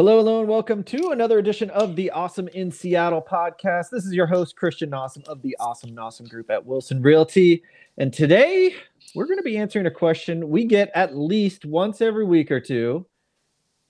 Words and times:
Hello, 0.00 0.16
hello, 0.16 0.40
and 0.40 0.48
welcome 0.48 0.82
to 0.84 1.10
another 1.10 1.38
edition 1.38 1.68
of 1.68 1.94
the 1.94 2.10
Awesome 2.12 2.48
in 2.48 2.72
Seattle 2.72 3.20
podcast. 3.20 3.90
This 3.90 4.06
is 4.06 4.14
your 4.14 4.26
host, 4.26 4.56
Christian 4.56 4.94
Awesome 4.94 5.24
of 5.26 5.42
the 5.42 5.54
Awesome 5.60 5.98
Awesome 5.98 6.26
Group 6.26 6.50
at 6.50 6.64
Wilson 6.64 7.02
Realty. 7.02 7.62
And 7.98 8.10
today 8.10 8.74
we're 9.14 9.26
going 9.26 9.36
to 9.36 9.42
be 9.42 9.58
answering 9.58 9.84
a 9.84 9.90
question 9.90 10.48
we 10.48 10.64
get 10.64 10.90
at 10.94 11.14
least 11.14 11.66
once 11.66 12.00
every 12.00 12.24
week 12.24 12.50
or 12.50 12.60
two. 12.60 13.04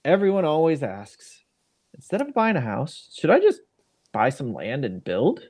Everyone 0.05 0.45
always 0.45 0.83
asks 0.83 1.45
instead 1.95 2.21
of 2.21 2.35
buying 2.35 2.57
a 2.57 2.61
house, 2.61 3.09
should 3.17 3.31
I 3.31 3.39
just 3.39 3.61
buy 4.11 4.31
some 4.31 4.53
land 4.53 4.85
and 4.85 5.05
build? 5.05 5.43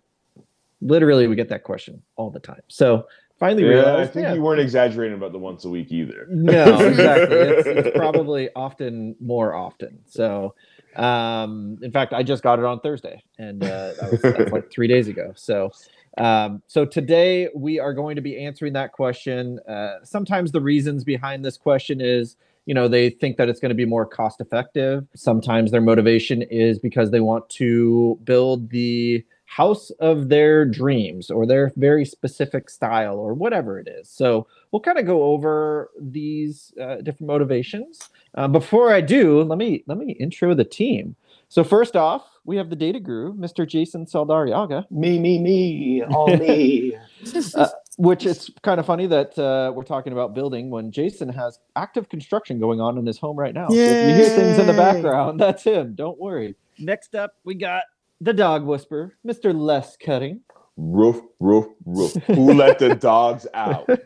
Literally, 0.83 1.27
we 1.27 1.37
get 1.37 1.49
that 1.49 1.65
question 1.65 2.03
all 2.17 2.31
the 2.31 2.39
time. 2.39 2.61
So 2.69 3.07
finally 3.41 3.65
Yeah, 3.65 3.71
realized. 3.71 4.11
I 4.11 4.13
think 4.13 4.25
yeah, 4.25 4.35
you 4.35 4.43
weren't 4.43 4.61
exaggerating 4.61 5.17
about 5.17 5.33
the 5.33 5.39
once 5.39 5.65
a 5.65 5.69
week 5.69 5.91
either. 5.91 6.27
no, 6.31 6.87
exactly. 6.87 7.37
It's, 7.37 7.67
it's 7.67 7.91
probably 7.97 8.51
often 8.55 9.17
more 9.19 9.55
often. 9.55 9.99
So, 10.07 10.55
um, 10.95 11.79
in 11.83 11.91
fact, 11.91 12.13
I 12.13 12.23
just 12.23 12.43
got 12.43 12.59
it 12.61 12.65
on 12.65 12.79
Thursday, 12.81 13.25
and 13.39 13.65
uh, 13.65 13.95
that 13.99 14.13
was, 14.13 14.23
that's 14.23 14.53
like 14.53 14.71
three 14.71 14.87
days 14.87 15.09
ago. 15.09 15.33
So, 15.35 15.73
um, 16.19 16.63
so 16.67 16.85
today 16.85 17.49
we 17.55 17.81
are 17.81 17.95
going 17.95 18.15
to 18.17 18.23
be 18.23 18.39
answering 18.39 18.75
that 18.75 18.93
question. 18.93 19.59
Uh, 19.69 20.05
sometimes 20.05 20.53
the 20.53 20.61
reasons 20.61 21.03
behind 21.03 21.45
this 21.45 21.57
question 21.57 22.01
is, 22.01 22.37
you 22.67 22.75
know, 22.75 22.89
they 22.89 23.11
think 23.11 23.37
that 23.39 23.49
it's 23.49 23.59
going 23.59 23.71
to 23.71 23.75
be 23.75 23.87
more 23.87 24.05
cost 24.05 24.41
effective. 24.41 25.07
Sometimes 25.17 25.71
their 25.71 25.81
motivation 25.81 26.43
is 26.43 26.79
because 26.79 27.11
they 27.11 27.21
want 27.21 27.49
to 27.51 28.19
build 28.23 28.71
the 28.71 29.25
house 29.51 29.91
of 29.99 30.29
their 30.29 30.65
dreams 30.65 31.29
or 31.29 31.45
their 31.45 31.73
very 31.75 32.05
specific 32.05 32.71
style 32.71 33.17
or 33.17 33.35
whatever 33.35 33.81
it 33.81 33.89
is. 33.89 34.09
So 34.09 34.47
we'll 34.71 34.81
kind 34.81 34.97
of 34.97 35.07
go 35.07 35.25
over 35.25 35.91
these 36.01 36.73
uh, 36.81 36.99
different 36.99 37.27
motivations. 37.27 37.99
Uh, 38.37 38.47
before 38.47 38.95
I 38.95 39.01
do, 39.01 39.43
let 39.43 39.59
me 39.59 39.83
let 39.89 39.99
me 39.99 40.13
intro 40.13 40.55
the 40.55 40.65
team. 40.65 41.17
So 41.49 41.65
first 41.65 41.97
off, 41.97 42.23
we 42.45 42.57
have 42.59 42.71
the 42.71 42.77
data 42.77 43.01
guru, 43.01 43.35
Mr. 43.35 43.67
Jason 43.67 44.07
Saldariaga, 44.07 44.89
Me, 44.89 45.19
me, 45.19 45.41
me, 45.41 46.05
all 46.05 46.29
me. 46.29 46.97
which 47.97 48.25
it's 48.25 48.51
kind 48.63 48.79
of 48.79 48.87
funny 48.87 49.09
that 49.09 49.37
uh, 49.37 49.73
we're 49.75 49.83
talking 49.83 50.13
about 50.13 50.33
building 50.33 50.71
when 50.71 50.93
Jason 50.93 51.29
has 51.29 51.59
active 51.75 52.09
construction 52.09 52.61
going 52.61 52.81
on 52.81 52.97
in 52.99 53.05
his 53.05 53.19
home 53.19 53.37
right 53.37 53.53
now. 53.53 53.67
So 53.67 53.75
if 53.75 54.09
you 54.09 54.15
hear 54.15 54.29
things 54.37 54.59
in 54.59 54.69
the 54.69 54.73
background, 54.75 55.41
that's 55.41 55.65
him. 55.65 55.97
Don't 55.97 56.19
worry. 56.21 56.55
Next 56.79 57.17
up, 57.17 57.35
we 57.45 57.57
got 57.57 57.83
the 58.21 58.33
dog 58.33 58.65
whisperer, 58.65 59.15
Mr. 59.27 59.55
Les 59.55 59.97
Cutting. 59.97 60.41
Roof, 60.77 61.21
roof, 61.41 61.67
roof. 61.85 62.15
Who 62.27 62.55
let 62.55 62.79
the 62.79 62.95
dogs 62.95 63.47
out? 63.55 63.89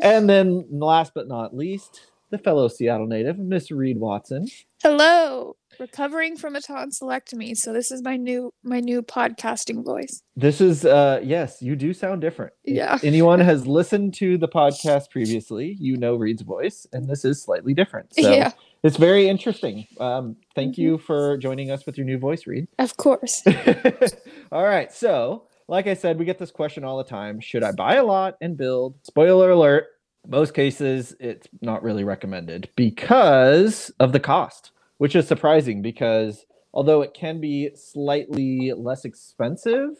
And 0.00 0.28
then 0.28 0.66
last 0.70 1.12
but 1.14 1.28
not 1.28 1.54
least, 1.54 2.00
the 2.30 2.38
fellow 2.38 2.68
Seattle 2.68 3.06
native, 3.06 3.38
Miss 3.38 3.70
Reed 3.70 3.98
Watson. 3.98 4.46
Hello. 4.82 5.56
Recovering 5.78 6.36
from 6.36 6.56
a 6.56 6.60
tonsillectomy, 6.60 7.56
so 7.56 7.72
this 7.72 7.90
is 7.90 8.02
my 8.02 8.16
new 8.16 8.52
my 8.62 8.80
new 8.80 9.02
podcasting 9.02 9.84
voice. 9.84 10.22
This 10.36 10.60
is 10.60 10.84
uh 10.84 11.20
yes, 11.22 11.60
you 11.60 11.74
do 11.76 11.92
sound 11.92 12.20
different. 12.20 12.52
If 12.64 12.76
Yeah. 12.76 12.98
Anyone 13.02 13.40
has 13.40 13.66
listened 13.66 14.14
to 14.14 14.38
the 14.38 14.48
podcast 14.48 15.10
previously, 15.10 15.76
you 15.80 15.96
know 15.96 16.14
Reed's 16.14 16.42
voice, 16.42 16.86
and 16.92 17.08
this 17.08 17.24
is 17.24 17.42
slightly 17.42 17.74
different. 17.74 18.14
So 18.14 18.32
yeah, 18.32 18.52
it's 18.84 18.96
very 18.96 19.28
interesting. 19.28 19.86
Um, 19.98 20.36
thank 20.54 20.74
Mhm. 20.76 20.78
you 20.78 20.98
for 20.98 21.36
joining 21.38 21.70
us 21.72 21.84
with 21.86 21.96
your 21.98 22.06
new 22.06 22.18
voice, 22.18 22.46
Reed. 22.46 22.68
of 22.78 22.96
course. 22.96 23.42
all 24.52 24.62
right. 24.64 24.92
So, 24.92 25.44
like 25.66 25.86
I 25.86 25.94
said, 25.94 26.18
we 26.18 26.24
get 26.24 26.38
this 26.38 26.50
question 26.52 26.84
all 26.84 26.98
the 26.98 27.04
time 27.04 27.40
Should 27.40 27.62
I 27.64 27.72
buy 27.72 27.94
a 27.96 28.04
lot 28.04 28.36
and 28.40 28.56
build? 28.56 28.94
Spoiler 29.02 29.50
alert, 29.50 29.86
most 30.26 30.54
cases, 30.54 31.14
it's 31.20 31.48
not 31.60 31.82
really 31.82 32.04
recommended 32.04 32.68
because 32.76 33.90
of 34.00 34.12
the 34.12 34.20
cost, 34.20 34.70
which 34.98 35.16
is 35.16 35.26
surprising 35.26 35.82
because 35.82 36.44
although 36.72 37.02
it 37.02 37.14
can 37.14 37.40
be 37.40 37.70
slightly 37.74 38.72
less 38.72 39.04
expensive 39.04 39.90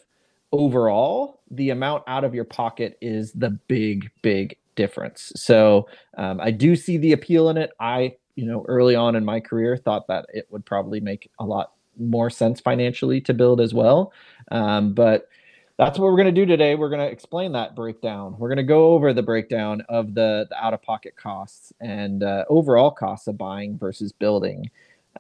overall, 0.53 1.41
the 1.51 1.71
amount 1.71 2.03
out 2.07 2.25
of 2.25 2.35
your 2.35 2.45
pocket 2.45 2.97
is 3.01 3.33
the 3.33 3.51
big, 3.69 4.11
big 4.23 4.57
difference. 4.77 5.33
So, 5.37 5.89
um, 6.17 6.41
I 6.41 6.51
do 6.51 6.75
see 6.77 6.97
the 6.97 7.13
appeal 7.13 7.49
in 7.49 7.57
it. 7.57 7.71
I, 7.81 8.17
you 8.37 8.47
know, 8.47 8.65
early 8.69 8.95
on 8.95 9.17
in 9.17 9.25
my 9.25 9.41
career, 9.41 9.77
thought 9.77 10.07
that 10.09 10.27
it 10.33 10.47
would 10.51 10.65
probably 10.65 11.01
make 11.01 11.31
a 11.39 11.45
lot 11.45 11.73
more 11.99 12.31
sense 12.31 12.61
financially 12.61 13.21
to 13.21 13.35
build 13.35 13.61
as 13.61 13.73
well. 13.73 14.13
Um, 14.51 14.95
but 14.95 15.29
that's 15.77 15.99
what 15.99 16.07
we're 16.07 16.17
going 16.17 16.33
to 16.33 16.41
do 16.41 16.47
today. 16.47 16.77
We're 16.77 16.89
going 16.89 17.01
to 17.01 17.11
explain 17.11 17.53
that 17.53 17.75
breakdown. 17.75 18.37
We're 18.39 18.49
going 18.49 18.59
to 18.59 18.63
go 18.63 18.93
over 18.93 19.13
the 19.13 19.23
breakdown 19.23 19.83
of 19.89 20.15
the, 20.15 20.47
the 20.49 20.65
out 20.65 20.75
of 20.75 20.83
pocket 20.83 21.17
costs 21.17 21.73
and 21.81 22.23
uh, 22.23 22.45
overall 22.49 22.91
costs 22.91 23.27
of 23.27 23.37
buying 23.37 23.77
versus 23.77 24.13
building 24.13 24.71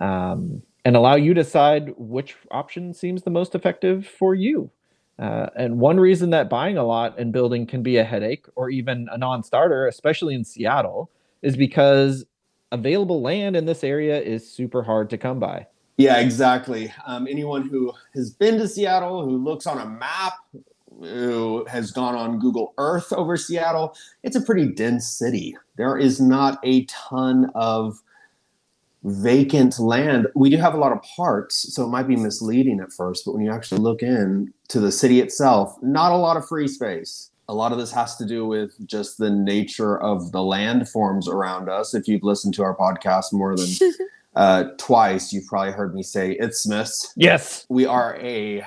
um, 0.01 0.63
and 0.85 0.97
allow 0.97 1.17
you 1.17 1.35
to 1.35 1.43
decide 1.43 1.93
which 1.97 2.37
option 2.51 2.95
seems 2.95 3.23
the 3.23 3.31
most 3.31 3.55
effective 3.55 4.07
for 4.07 4.35
you. 4.35 4.71
Uh, 5.19 5.47
and 5.57 5.79
one 5.79 5.99
reason 5.99 6.31
that 6.31 6.51
buying 6.51 6.77
a 6.77 6.85
lot 6.85 7.19
and 7.19 7.33
building 7.33 7.67
can 7.67 7.83
be 7.83 7.97
a 7.97 8.05
headache 8.05 8.47
or 8.57 8.71
even 8.71 9.09
a 9.13 9.19
non 9.19 9.43
starter, 9.43 9.87
especially 9.87 10.35
in 10.35 10.45
Seattle, 10.45 11.11
is 11.43 11.57
because 11.57 12.25
available 12.75 13.23
land 13.23 13.57
in 13.57 13.65
this 13.65 13.83
area 13.83 14.21
is 14.21 14.49
super 14.51 14.83
hard 14.83 15.09
to 15.11 15.19
come 15.19 15.39
by. 15.39 15.67
Yeah, 15.97 16.19
exactly. 16.19 16.93
Um, 17.07 17.27
anyone 17.29 17.69
who 17.69 17.93
has 18.15 18.31
been 18.31 18.59
to 18.59 18.69
Seattle, 18.69 19.25
who 19.25 19.37
looks 19.37 19.67
on 19.67 19.79
a 19.79 19.87
map, 19.87 20.35
who 21.01 21.65
has 21.69 21.93
gone 21.93 22.15
on 22.17 22.39
Google 22.39 22.75
Earth 22.79 23.13
over 23.13 23.37
Seattle, 23.37 23.97
it's 24.23 24.37
a 24.37 24.41
pretty 24.41 24.67
dense 24.67 25.09
city. 25.09 25.57
There 25.77 25.97
is 25.97 26.21
not 26.21 26.59
a 26.65 26.85
ton 26.87 27.51
of 27.55 28.03
vacant 29.05 29.79
land. 29.79 30.27
We 30.35 30.51
do 30.51 30.57
have 30.57 30.75
a 30.75 30.79
lot 30.79 30.93
of 30.93 31.03
parks, 31.03 31.73
so 31.75 31.85
it 31.85 31.89
might 31.89 32.09
be 32.09 32.17
misleading 32.17 32.81
at 32.81 32.93
first, 32.93 33.25
but 33.25 33.33
when 33.33 33.45
you 33.45 33.53
actually 33.53 33.81
look 33.81 34.03
in 34.03 34.53
to 34.69 34.81
the 34.81 34.91
city 34.91 35.21
itself, 35.21 35.77
not 35.83 36.11
a 36.11 36.17
lot 36.17 36.37
of 36.37 36.49
free 36.49 36.67
space. 36.67 37.31
A 37.49 37.55
lot 37.55 37.73
of 37.73 37.79
this 37.79 37.93
has 37.93 38.17
to 38.17 38.27
do 38.27 38.47
with 38.47 38.75
just 38.87 39.19
the 39.19 39.31
nature 39.31 40.01
of 40.01 40.33
the 40.33 40.39
landforms 40.39 41.29
around 41.29 41.69
us. 41.69 41.95
If 41.95 42.09
you've 42.09 42.23
listened 42.23 42.55
to 42.55 42.63
our 42.63 42.77
podcast 42.77 43.33
more 43.33 43.57
than 43.57 43.69
uh, 44.37 44.65
twice, 44.79 45.33
you've 45.33 45.47
probably 45.47 45.73
heard 45.73 45.95
me 45.95 46.03
say 46.03 46.33
isthmus. 46.41 47.13
Yes. 47.17 47.67
We 47.69 47.87
are 47.87 48.17
a, 48.21 48.65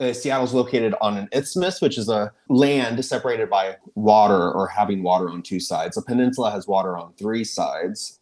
uh, 0.00 0.12
Seattle's 0.12 0.54
located 0.54 0.94
on 1.00 1.16
an 1.16 1.28
isthmus, 1.32 1.80
which 1.80 1.98
is 1.98 2.08
a 2.08 2.32
land 2.48 3.04
separated 3.04 3.50
by 3.50 3.76
water 3.94 4.52
or 4.52 4.68
having 4.68 5.02
water 5.02 5.28
on 5.28 5.42
two 5.42 5.60
sides. 5.60 5.96
A 5.96 6.02
peninsula 6.02 6.50
has 6.50 6.66
water 6.68 6.96
on 6.96 7.12
three 7.14 7.44
sides. 7.44 8.20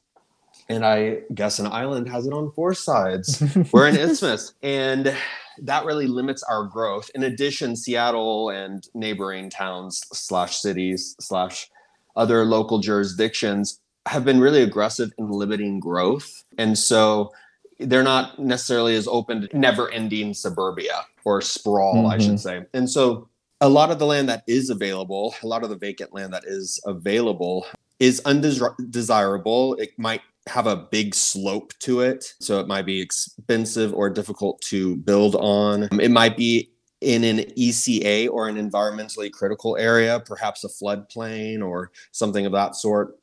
And 0.68 0.86
I 0.86 1.20
guess 1.34 1.58
an 1.58 1.66
island 1.66 2.08
has 2.08 2.26
it 2.26 2.32
on 2.32 2.50
four 2.52 2.72
sides. 2.72 3.42
We're 3.72 3.88
an 3.88 3.96
isthmus. 3.96 4.54
And 4.62 5.14
that 5.62 5.84
really 5.84 6.06
limits 6.06 6.42
our 6.42 6.64
growth. 6.64 7.10
In 7.14 7.22
addition, 7.22 7.76
Seattle 7.76 8.50
and 8.50 8.86
neighboring 8.94 9.48
towns 9.48 10.02
slash 10.12 10.58
cities 10.58 11.14
slash 11.20 11.70
other 12.16 12.44
local 12.44 12.80
jurisdictions 12.80 13.80
have 14.06 14.24
been 14.24 14.40
really 14.40 14.62
aggressive 14.62 15.12
in 15.18 15.30
limiting 15.30 15.78
growth. 15.78 16.44
And 16.58 16.76
so 16.76 17.30
they're 17.78 18.02
not 18.02 18.38
necessarily 18.38 18.96
as 18.96 19.06
open 19.06 19.48
to 19.48 19.56
never 19.56 19.90
ending 19.90 20.34
suburbia 20.34 21.06
or 21.24 21.40
sprawl, 21.40 22.08
I 22.08 22.18
Mhm. 22.18 22.22
should 22.22 22.40
say. 22.40 22.62
And 22.74 22.90
so 22.90 23.28
a 23.60 23.68
lot 23.68 23.92
of 23.92 24.00
the 24.00 24.06
land 24.06 24.28
that 24.28 24.42
is 24.48 24.70
available, 24.70 25.34
a 25.42 25.46
lot 25.46 25.62
of 25.62 25.70
the 25.70 25.76
vacant 25.76 26.12
land 26.12 26.34
that 26.34 26.44
is 26.44 26.80
available 26.84 27.64
is 28.00 28.20
undesirable. 28.24 29.74
It 29.74 29.96
might 29.96 30.22
have 30.48 30.66
a 30.66 30.76
big 30.76 31.14
slope 31.14 31.72
to 31.80 32.00
it. 32.00 32.34
So 32.40 32.60
it 32.60 32.66
might 32.66 32.86
be 32.86 33.00
expensive 33.00 33.94
or 33.94 34.10
difficult 34.10 34.60
to 34.62 34.96
build 34.96 35.36
on. 35.36 35.88
It 36.00 36.10
might 36.10 36.36
be 36.36 36.72
in 37.00 37.24
an 37.24 37.38
ECA 37.56 38.28
or 38.30 38.48
an 38.48 38.56
environmentally 38.56 39.30
critical 39.30 39.76
area, 39.76 40.20
perhaps 40.24 40.64
a 40.64 40.68
floodplain 40.68 41.64
or 41.64 41.90
something 42.12 42.46
of 42.46 42.52
that 42.52 42.76
sort. 42.76 43.18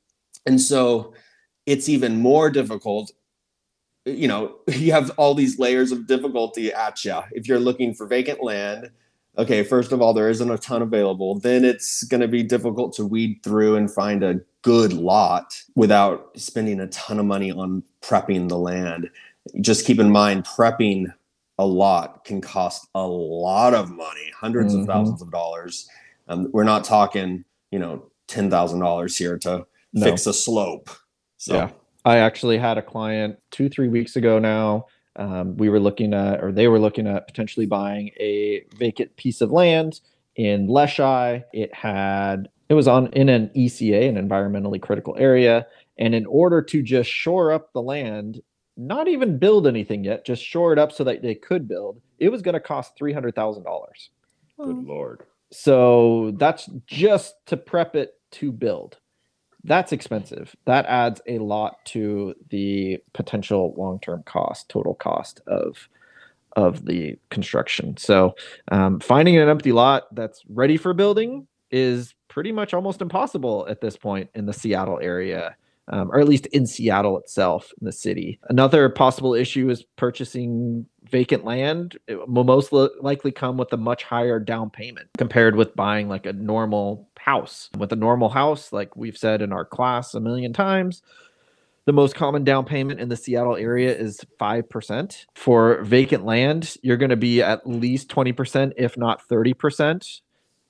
And 0.46 0.60
so 0.60 1.14
it's 1.66 1.90
even 1.90 2.22
more 2.22 2.50
difficult. 2.50 3.12
You 4.06 4.28
know, 4.28 4.56
you 4.68 4.92
have 4.92 5.12
all 5.18 5.34
these 5.34 5.60
layers 5.60 5.92
of 5.92 6.08
difficulty 6.08 6.74
at 6.74 7.04
you. 7.04 7.20
If 7.32 7.48
you're 7.48 7.60
looking 7.60 7.94
for 7.94 8.08
vacant 8.08 8.44
land, 8.44 8.92
okay, 9.38 9.64
first 9.64 9.92
of 9.92 10.02
all, 10.02 10.14
there 10.14 10.30
isn't 10.30 10.52
a 10.52 10.58
ton 10.58 10.82
available. 10.82 11.40
Then 11.40 11.64
it's 11.64 12.04
going 12.04 12.22
to 12.22 12.28
be 12.28 12.44
difficult 12.44 12.94
to 12.96 13.06
weed 13.06 13.40
through 13.44 13.76
and 13.76 13.92
find 13.92 14.24
a 14.24 14.42
good 14.62 14.94
lot 14.94 15.56
without 15.76 16.32
spending 16.38 16.80
a 16.82 16.88
ton 16.88 17.20
of 17.20 17.26
money 17.26 17.52
on 17.52 17.84
prepping 18.02 18.50
the 18.50 18.58
land. 18.58 19.10
Just 19.62 19.86
keep 19.86 20.00
in 20.00 20.12
mind, 20.12 20.46
prepping 20.46 21.08
a 21.58 21.66
lot 21.66 22.24
can 22.26 22.40
cost 22.42 22.88
a 22.96 23.06
lot 23.06 23.74
of 23.74 23.90
money, 23.90 24.32
100s 24.42 24.74
Mhm. 24.74 24.82
of 24.82 24.88
thousands 24.88 25.22
of 25.22 25.32
dollars. 25.32 25.90
Um, 26.28 26.50
we're 26.54 26.64
not 26.64 26.84
talking, 26.84 27.44
you 27.72 27.80
know, 27.80 28.04
ten 28.28 28.50
thousand 28.50 28.80
dollars 28.80 29.18
here 29.18 29.38
to 29.40 29.66
No. 29.94 30.06
fix 30.06 30.26
a 30.28 30.34
slope. 30.34 30.90
So 31.38 31.56
Yeah. 31.56 31.70
I 32.06 32.18
actually 32.18 32.58
had 32.58 32.78
a 32.78 32.82
client 32.82 33.38
two, 33.52 33.68
three 33.70 33.88
weeks 33.90 34.16
ago 34.16 34.40
now. 34.40 34.86
Um, 35.16 35.58
we 35.58 35.68
were 35.70 35.80
looking 35.80 36.14
at, 36.14 36.42
or 36.42 36.52
they 36.52 36.68
were 36.70 36.80
looking 36.80 37.08
at 37.08 37.28
potentially 37.28 37.66
buying 37.66 38.12
a 38.20 38.64
vacant 38.78 39.16
piece 39.18 39.42
of 39.42 39.52
land 39.52 40.00
in 40.36 40.68
Leshai. 40.68 41.44
It 41.52 41.74
had, 41.74 42.50
it 42.70 42.76
was 42.76 42.88
on 42.88 43.08
in 43.14 43.30
an 43.30 43.50
ECA, 43.56 44.08
an 44.08 44.16
environmentally 44.16 44.82
critical 44.82 45.16
area. 45.18 45.66
And 45.98 46.16
in 46.16 46.26
order 46.28 46.62
to 46.62 46.82
just 46.82 47.10
shore 47.10 47.52
up 47.52 47.74
the 47.74 47.82
land, 47.82 48.42
not 48.78 49.08
even 49.08 49.38
build 49.38 49.68
anything 49.68 50.04
yet, 50.04 50.26
just 50.26 50.44
shore 50.44 50.72
it 50.72 50.80
up 50.80 50.92
so 50.92 51.04
that 51.04 51.22
they 51.22 51.36
could 51.36 51.68
build, 51.68 52.00
it 52.20 52.30
was 52.30 52.42
going 52.42 52.54
to 52.54 52.60
cost 52.60 52.98
$300,000. 52.98 53.66
Good 54.58 54.84
lord. 54.86 55.24
So 55.52 56.34
that's 56.38 56.70
just 56.86 57.36
to 57.48 57.58
prep 57.58 57.96
it 57.96 58.14
to 58.32 58.52
build. 58.52 58.98
That's 59.64 59.92
expensive. 59.92 60.56
That 60.66 60.86
adds 60.86 61.22
a 61.28 61.40
lot 61.40 61.84
to 61.86 62.36
the 62.50 63.00
potential 63.14 63.74
long-term 63.78 64.24
cost, 64.24 64.70
total 64.70 64.94
cost 64.94 65.42
of 65.48 65.90
of 66.56 66.86
the 66.86 67.18
construction. 67.30 67.96
So 67.98 68.36
um, 68.72 69.00
finding 69.00 69.38
an 69.38 69.48
empty 69.48 69.72
lot 69.72 70.14
that's 70.16 70.42
ready 70.50 70.78
for 70.78 70.94
building 70.94 71.48
is 71.72 72.16
pretty 72.30 72.52
much 72.52 72.74
almost 72.74 73.02
impossible 73.02 73.68
at 73.70 73.82
this 73.82 73.98
point 73.98 74.30
in 74.34 74.46
the 74.46 74.54
Seattle 74.54 75.00
area. 75.02 75.56
Um, 75.92 76.12
or 76.12 76.20
at 76.20 76.28
least 76.28 76.46
in 76.48 76.68
Seattle 76.68 77.18
itself, 77.18 77.74
in 77.82 77.86
the 77.86 77.92
city. 77.92 78.40
Another 78.48 78.90
possible 78.90 79.34
issue 79.34 79.72
is 79.72 79.84
purchasing 79.96 80.86
vacant 81.10 81.46
land. 81.46 81.98
It 82.08 82.30
will 82.30 82.44
most 82.44 82.72
li- 82.72 82.92
likely 83.02 83.32
come 83.32 83.58
with 83.58 83.74
a 83.74 83.78
much 83.78 84.04
higher 84.04 84.40
down 84.40 84.70
payment 84.70 85.10
compared 85.18 85.56
with 85.56 85.76
buying 85.76 86.08
like 86.08 86.28
a 86.28 86.34
normal 86.34 87.10
house. 87.18 87.72
With 87.76 87.92
a 87.92 87.96
normal 87.96 88.30
house, 88.30 88.72
like 88.72 88.96
we've 88.96 89.18
said 89.18 89.42
in 89.42 89.52
our 89.52 89.66
class 89.66 90.14
a 90.14 90.20
million 90.20 90.54
times, 90.54 91.02
the 91.86 91.94
most 91.94 92.14
common 92.14 92.44
down 92.44 92.66
payment 92.66 93.00
in 93.00 93.10
the 93.10 93.18
Seattle 93.18 93.56
area 93.56 93.96
is 93.96 94.24
5%. 94.40 95.26
For 95.34 95.84
vacant 95.84 96.24
land, 96.24 96.76
you're 96.84 96.98
going 96.98 97.10
to 97.10 97.16
be 97.16 97.42
at 97.42 97.68
least 97.68 98.10
20%, 98.10 98.74
if 98.78 98.96
not 98.96 99.28
30%, 99.28 100.22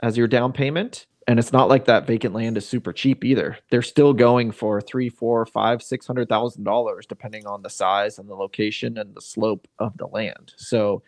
as 0.02 0.18
your 0.18 0.28
down 0.28 0.54
payment. 0.54 1.08
And 1.30 1.38
it's 1.38 1.54
not 1.54 1.70
like 1.70 1.86
that 1.86 2.08
vacant 2.08 2.34
land 2.34 2.58
is 2.58 2.68
super 2.68 2.92
cheap 2.92 3.24
either. 3.24 3.56
They're 3.70 3.84
still 3.84 4.14
going 4.14 4.50
for 4.50 4.82
three, 4.82 5.10
four, 5.10 5.46
five, 5.46 5.84
six 5.84 6.08
hundred 6.08 6.28
thousand 6.28 6.64
dollars, 6.64 7.06
depending 7.06 7.46
on 7.46 7.62
the 7.62 7.70
size 7.70 8.18
and 8.18 8.28
the 8.28 8.34
location 8.34 8.98
and 8.98 9.14
the 9.14 9.22
slope 9.22 9.68
of 9.78 9.96
the 10.00 10.08
land. 10.08 10.54
So 10.58 11.04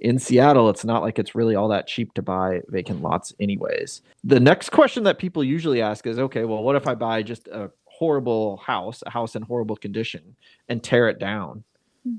in 0.00 0.18
Seattle, 0.18 0.70
it's 0.70 0.86
not 0.86 1.02
like 1.02 1.18
it's 1.18 1.34
really 1.34 1.56
all 1.56 1.68
that 1.68 1.86
cheap 1.86 2.14
to 2.14 2.22
buy 2.22 2.62
vacant 2.68 3.02
lots, 3.02 3.34
anyways. 3.38 4.00
The 4.24 4.40
next 4.40 4.70
question 4.70 5.04
that 5.04 5.18
people 5.18 5.44
usually 5.44 5.82
ask 5.82 6.06
is 6.06 6.18
okay, 6.18 6.46
well, 6.46 6.62
what 6.62 6.76
if 6.76 6.86
I 6.86 6.94
buy 6.94 7.22
just 7.22 7.46
a 7.48 7.70
horrible 7.84 8.56
house, 8.56 9.02
a 9.04 9.10
house 9.10 9.36
in 9.36 9.42
horrible 9.42 9.76
condition, 9.76 10.36
and 10.70 10.82
tear 10.82 11.06
it 11.10 11.18
down? 11.18 11.64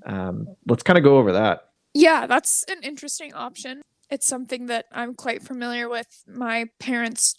Um, 0.05 0.47
let's 0.67 0.83
kind 0.83 0.99
of 0.99 1.03
go 1.03 1.17
over 1.17 1.31
that. 1.31 1.69
Yeah, 1.95 2.27
that's 2.27 2.63
an 2.65 2.83
interesting 2.83 3.33
option. 3.33 3.81
It's 4.11 4.27
something 4.27 4.67
that 4.67 4.85
I'm 4.91 5.15
quite 5.15 5.41
familiar 5.41 5.89
with. 5.89 6.23
My 6.27 6.67
parents 6.79 7.33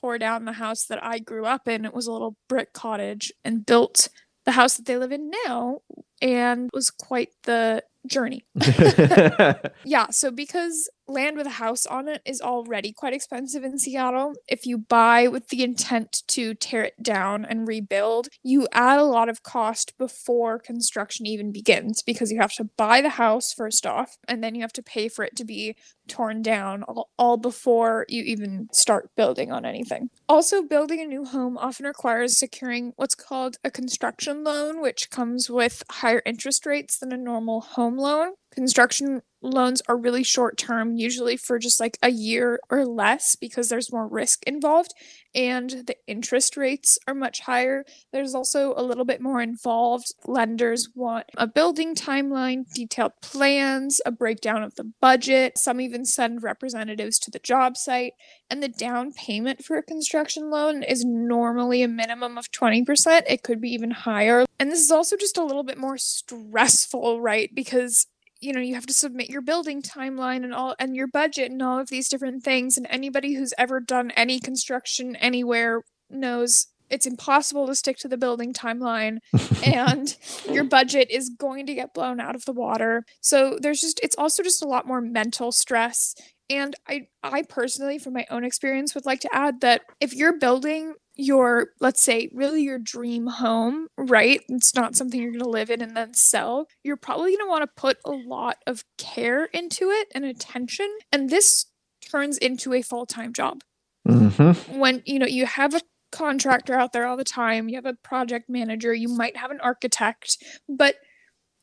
tore 0.00 0.18
down 0.18 0.44
the 0.44 0.52
house 0.52 0.86
that 0.86 1.02
I 1.02 1.18
grew 1.18 1.44
up 1.44 1.68
in. 1.68 1.84
It 1.84 1.94
was 1.94 2.06
a 2.06 2.12
little 2.12 2.36
brick 2.48 2.72
cottage 2.72 3.32
and 3.44 3.64
built 3.66 4.08
the 4.44 4.52
house 4.52 4.76
that 4.76 4.86
they 4.86 4.96
live 4.96 5.12
in 5.12 5.30
now 5.46 5.80
and 6.20 6.70
was 6.72 6.90
quite 6.90 7.30
the 7.44 7.82
journey. 8.06 8.44
Yeah, 9.84 10.10
so 10.10 10.30
because 10.30 10.88
land 11.08 11.36
with 11.36 11.46
a 11.46 11.50
house 11.50 11.86
on 11.86 12.08
it 12.08 12.22
is 12.24 12.40
already 12.40 12.92
quite 12.92 13.12
expensive 13.12 13.64
in 13.64 13.78
Seattle, 13.78 14.34
if 14.48 14.66
you 14.66 14.78
buy 14.78 15.28
with 15.28 15.48
the 15.48 15.62
intent 15.62 16.22
to 16.28 16.54
tear 16.54 16.84
it 16.84 17.02
down 17.02 17.44
and 17.44 17.66
rebuild, 17.68 18.28
you 18.42 18.68
add 18.72 18.98
a 18.98 19.04
lot 19.04 19.28
of 19.28 19.42
cost 19.42 19.96
before 19.98 20.58
construction 20.58 21.26
even 21.26 21.52
begins 21.52 22.02
because 22.02 22.30
you 22.30 22.40
have 22.40 22.54
to 22.54 22.64
buy 22.76 23.00
the 23.00 23.10
house 23.10 23.52
first 23.52 23.86
off 23.86 24.16
and 24.28 24.42
then 24.42 24.54
you 24.54 24.60
have 24.60 24.72
to 24.72 24.82
pay 24.82 25.08
for 25.08 25.24
it 25.24 25.36
to 25.36 25.44
be 25.44 25.76
torn 26.08 26.42
down 26.42 26.82
all, 26.84 27.10
all 27.18 27.36
before 27.36 28.04
you 28.08 28.22
even 28.24 28.68
start 28.72 29.10
building 29.16 29.52
on 29.52 29.64
anything. 29.64 30.10
Also, 30.28 30.62
building 30.62 31.00
a 31.00 31.06
new 31.06 31.24
home 31.24 31.56
often 31.58 31.86
requires 31.86 32.36
securing 32.36 32.92
what's 32.96 33.14
called 33.14 33.56
a 33.64 33.70
construction 33.70 34.44
loan, 34.44 34.80
which 34.80 35.10
comes 35.10 35.48
with 35.48 35.82
higher 35.90 36.22
interest 36.26 36.66
rates 36.66 36.98
than 36.98 37.12
a 37.12 37.16
normal 37.16 37.60
home 37.60 37.96
loan. 37.96 38.32
Construction 38.50 39.22
loans 39.42 39.82
are 39.88 39.96
really 39.96 40.22
short 40.22 40.56
term, 40.56 40.96
usually 40.96 41.36
for 41.36 41.58
just 41.58 41.80
like 41.80 41.98
a 42.02 42.10
year 42.10 42.60
or 42.70 42.86
less 42.86 43.36
because 43.36 43.68
there's 43.68 43.92
more 43.92 44.06
risk 44.06 44.42
involved 44.44 44.94
and 45.34 45.70
the 45.86 45.96
interest 46.06 46.56
rates 46.56 46.98
are 47.06 47.14
much 47.14 47.40
higher. 47.40 47.84
There's 48.12 48.34
also 48.34 48.74
a 48.76 48.82
little 48.82 49.04
bit 49.04 49.20
more 49.20 49.40
involved. 49.40 50.14
Lenders 50.26 50.90
want 50.94 51.26
a 51.36 51.46
building 51.46 51.94
timeline, 51.94 52.64
detailed 52.74 53.12
plans, 53.22 54.00
a 54.04 54.10
breakdown 54.10 54.62
of 54.62 54.74
the 54.74 54.92
budget. 55.00 55.56
Some 55.56 55.80
even 55.80 56.04
send 56.04 56.42
representatives 56.42 57.18
to 57.20 57.30
the 57.30 57.38
job 57.38 57.76
site. 57.76 58.12
And 58.50 58.62
the 58.62 58.68
down 58.68 59.12
payment 59.12 59.64
for 59.64 59.78
a 59.78 59.82
construction 59.82 60.50
loan 60.50 60.82
is 60.82 61.04
normally 61.04 61.82
a 61.82 61.88
minimum 61.88 62.36
of 62.36 62.50
20%. 62.50 63.22
It 63.26 63.42
could 63.42 63.60
be 63.60 63.70
even 63.70 63.90
higher. 63.90 64.44
And 64.58 64.70
this 64.70 64.80
is 64.80 64.90
also 64.90 65.16
just 65.16 65.38
a 65.38 65.44
little 65.44 65.64
bit 65.64 65.78
more 65.78 65.96
stressful, 65.96 67.20
right? 67.20 67.50
Because 67.54 68.06
you 68.42 68.52
know 68.52 68.60
you 68.60 68.74
have 68.74 68.86
to 68.86 68.92
submit 68.92 69.30
your 69.30 69.40
building 69.40 69.80
timeline 69.80 70.44
and 70.44 70.52
all 70.52 70.74
and 70.78 70.96
your 70.96 71.06
budget 71.06 71.50
and 71.50 71.62
all 71.62 71.78
of 71.78 71.88
these 71.88 72.08
different 72.08 72.42
things 72.42 72.76
and 72.76 72.86
anybody 72.90 73.34
who's 73.34 73.54
ever 73.56 73.80
done 73.80 74.10
any 74.12 74.40
construction 74.40 75.16
anywhere 75.16 75.82
knows 76.10 76.66
it's 76.90 77.06
impossible 77.06 77.66
to 77.66 77.74
stick 77.74 77.96
to 77.96 78.08
the 78.08 78.18
building 78.18 78.52
timeline 78.52 79.16
and 79.64 80.16
your 80.50 80.64
budget 80.64 81.10
is 81.10 81.30
going 81.30 81.64
to 81.66 81.74
get 81.74 81.94
blown 81.94 82.20
out 82.20 82.34
of 82.34 82.44
the 82.44 82.52
water. 82.52 83.04
So 83.22 83.58
there's 83.58 83.80
just 83.80 83.98
it's 84.02 84.16
also 84.18 84.42
just 84.42 84.62
a 84.62 84.68
lot 84.68 84.86
more 84.86 85.00
mental 85.00 85.52
stress 85.52 86.14
and 86.50 86.74
i 86.88 87.06
i 87.22 87.42
personally 87.42 87.98
from 87.98 88.12
my 88.12 88.26
own 88.30 88.44
experience 88.44 88.94
would 88.94 89.06
like 89.06 89.20
to 89.20 89.34
add 89.34 89.60
that 89.60 89.82
if 90.00 90.12
you're 90.12 90.38
building 90.38 90.92
your 91.14 91.68
let's 91.80 92.00
say 92.00 92.28
really 92.32 92.62
your 92.62 92.78
dream 92.78 93.26
home 93.26 93.88
right? 93.98 94.40
It's 94.48 94.74
not 94.74 94.96
something 94.96 95.20
you're 95.20 95.32
going 95.32 95.44
to 95.44 95.48
live 95.48 95.70
in 95.70 95.82
and 95.82 95.96
then 95.96 96.14
sell. 96.14 96.66
You're 96.82 96.96
probably 96.96 97.32
going 97.32 97.46
to 97.46 97.50
want 97.50 97.62
to 97.64 97.80
put 97.80 97.98
a 98.04 98.10
lot 98.10 98.56
of 98.66 98.84
care 98.98 99.44
into 99.46 99.90
it 99.90 100.08
and 100.14 100.24
attention 100.24 100.88
and 101.12 101.28
this 101.30 101.66
turns 102.10 102.38
into 102.38 102.72
a 102.72 102.82
full-time 102.82 103.32
job. 103.32 103.62
Mhm. 104.08 104.76
when 104.78 105.00
you 105.06 105.18
know 105.20 105.26
you 105.26 105.46
have 105.46 105.74
a 105.74 105.80
contractor 106.10 106.74
out 106.74 106.92
there 106.92 107.06
all 107.06 107.16
the 107.16 107.22
time 107.24 107.68
you 107.68 107.76
have 107.76 107.86
a 107.86 107.94
project 108.02 108.48
manager 108.50 108.92
you 108.92 109.08
might 109.08 109.36
have 109.36 109.50
an 109.52 109.60
architect 109.60 110.36
but 110.68 110.96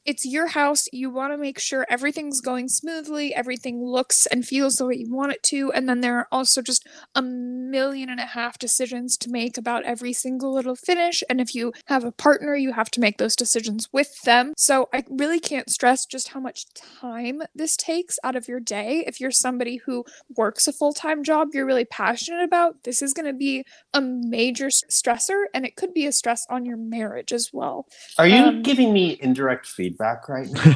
it's 0.09 0.25
your 0.25 0.47
house. 0.47 0.87
You 0.91 1.11
want 1.11 1.33
to 1.33 1.37
make 1.37 1.59
sure 1.59 1.85
everything's 1.87 2.41
going 2.41 2.67
smoothly 2.67 3.35
everything 3.35 3.83
looks 3.83 4.25
and 4.25 4.43
feels 4.43 4.77
the 4.77 4.85
way 4.87 4.95
you 4.95 5.13
want 5.13 5.31
it 5.31 5.43
to 5.43 5.71
and 5.73 5.87
then 5.87 6.01
there 6.01 6.17
are 6.17 6.27
also 6.31 6.63
just 6.63 6.87
a 7.13 7.21
million 7.21 8.09
and 8.09 8.19
a 8.19 8.25
half 8.25 8.57
decisions 8.57 9.17
to 9.17 9.29
make 9.29 9.55
about 9.55 9.83
every 9.83 10.13
single 10.13 10.51
little 10.51 10.75
finish 10.75 11.21
and 11.29 11.39
if 11.39 11.53
you 11.53 11.71
have 11.85 12.03
a 12.03 12.11
partner 12.11 12.55
you 12.55 12.73
have 12.73 12.89
to 12.89 12.99
make 12.99 13.17
those 13.19 13.35
decisions 13.35 13.87
with 13.93 14.19
them. 14.23 14.53
So 14.57 14.89
i 14.93 15.03
really 15.09 15.39
can't 15.39 15.69
stress 15.69 16.07
just 16.07 16.29
how 16.29 16.39
much 16.39 16.65
time 16.73 17.43
this 17.53 17.77
takes 17.77 18.17
out 18.23 18.35
of 18.35 18.47
your 18.47 18.59
day. 18.59 19.03
If 19.05 19.19
you're 19.19 19.29
somebody 19.31 19.77
who 19.77 20.05
works 20.35 20.67
a 20.67 20.73
full-time 20.73 21.23
job 21.23 21.49
you're 21.53 21.67
really 21.67 21.85
passionate 21.85 22.43
about 22.43 22.83
this 22.83 23.03
is 23.03 23.13
going 23.13 23.27
to 23.27 23.37
be 23.47 23.63
a 23.93 24.01
major 24.01 24.67
stressor 24.67 25.43
and 25.53 25.65
it 25.67 25.75
could 25.75 25.93
be 25.93 26.07
a 26.07 26.11
stress 26.11 26.47
on 26.49 26.65
your 26.65 26.77
marriage 26.77 27.31
as 27.31 27.51
well. 27.53 27.85
Are 28.17 28.27
you 28.27 28.43
Um, 28.43 28.63
giving 28.63 28.91
me 28.91 29.17
indirect 29.21 29.67
feedback 29.67 29.98
right 29.99 30.47
now? 30.49 30.69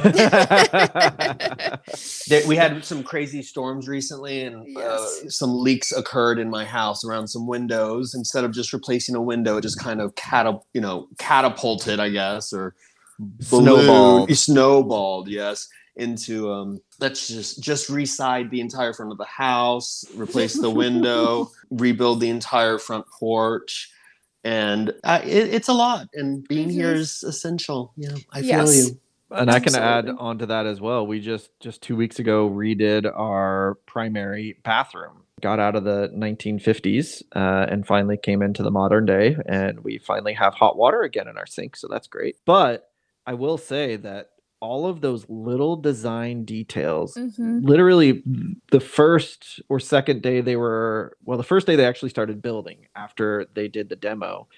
we 2.46 2.56
had 2.56 2.84
some 2.90 3.02
crazy 3.02 3.42
storms 3.42 3.88
recently, 3.88 4.42
and 4.44 4.64
Yes. 4.68 5.22
uh, 5.24 5.28
some 5.30 5.58
leaks 5.60 5.92
occurred 5.92 6.38
in 6.38 6.50
my 6.50 6.64
house 6.64 7.04
around 7.04 7.28
some 7.28 7.46
windows. 7.46 8.14
Instead 8.14 8.44
of 8.44 8.52
just 8.52 8.72
replacing 8.72 9.14
a 9.14 9.22
window, 9.22 9.56
it 9.56 9.62
just 9.62 9.80
kind 9.80 10.00
of 10.00 10.14
catap- 10.14 10.62
you 10.74 10.80
know, 10.80 11.08
catapulted, 11.18 12.00
I 12.00 12.10
guess, 12.10 12.52
or 12.52 12.74
Snowballed. 13.40 14.30
snowballed, 14.36 15.28
yes, 15.28 15.68
into 15.96 16.50
um. 16.52 16.80
Let's 17.00 17.28
just 17.28 17.62
just 17.62 17.88
reside 17.88 18.50
the 18.50 18.60
entire 18.60 18.92
front 18.92 19.12
of 19.12 19.18
the 19.18 19.24
house, 19.24 20.04
replace 20.16 20.60
the 20.60 20.70
window, 20.70 21.50
rebuild 21.70 22.20
the 22.20 22.28
entire 22.30 22.78
front 22.78 23.06
porch. 23.08 23.90
And 24.46 24.92
uh, 25.04 25.22
it, 25.24 25.54
it's 25.54 25.68
a 25.68 25.72
lot, 25.72 26.08
and 26.12 26.46
being 26.48 26.68
here 26.68 26.92
Mhm. 26.94 26.98
is 26.98 27.22
essential. 27.22 27.94
Yeah, 27.96 28.10
I 28.30 28.42
feel 28.42 28.66
Yes. 28.66 28.88
you. 28.88 29.00
And 29.34 29.50
I 29.50 29.60
can 29.60 29.74
add 29.74 30.08
on 30.18 30.38
to 30.38 30.46
that 30.46 30.66
as 30.66 30.80
well. 30.80 31.06
We 31.06 31.20
just 31.20 31.50
just 31.60 31.82
two 31.82 31.96
weeks 31.96 32.18
ago 32.18 32.48
redid 32.48 33.10
our 33.14 33.76
primary 33.86 34.58
bathroom. 34.64 35.22
Got 35.40 35.58
out 35.60 35.74
of 35.76 35.84
the 35.84 36.10
1950s 36.16 37.22
uh, 37.34 37.66
and 37.68 37.86
finally 37.86 38.16
came 38.16 38.40
into 38.40 38.62
the 38.62 38.70
modern 38.70 39.04
day, 39.04 39.36
and 39.46 39.80
we 39.80 39.98
finally 39.98 40.32
have 40.34 40.54
hot 40.54 40.76
water 40.76 41.02
again 41.02 41.28
in 41.28 41.36
our 41.36 41.46
sink, 41.46 41.76
so 41.76 41.88
that's 41.90 42.06
great. 42.06 42.36
But 42.46 42.88
I 43.26 43.34
will 43.34 43.58
say 43.58 43.96
that 43.96 44.30
all 44.60 44.86
of 44.86 45.02
those 45.02 45.26
little 45.28 45.76
design 45.76 46.44
details 46.46 47.14
Mhm. 47.16 47.62
literally 47.62 48.22
the 48.70 48.80
first 48.80 49.60
or 49.68 49.78
second 49.78 50.22
day 50.22 50.40
they 50.40 50.56
were 50.56 51.18
well 51.24 51.36
the 51.36 51.44
first 51.44 51.66
day 51.66 51.76
they 51.76 51.84
actually 51.84 52.08
started 52.08 52.40
building 52.40 52.86
after 52.96 53.46
they 53.52 53.68
did 53.68 53.90
the 53.90 53.96
demo 53.96 54.48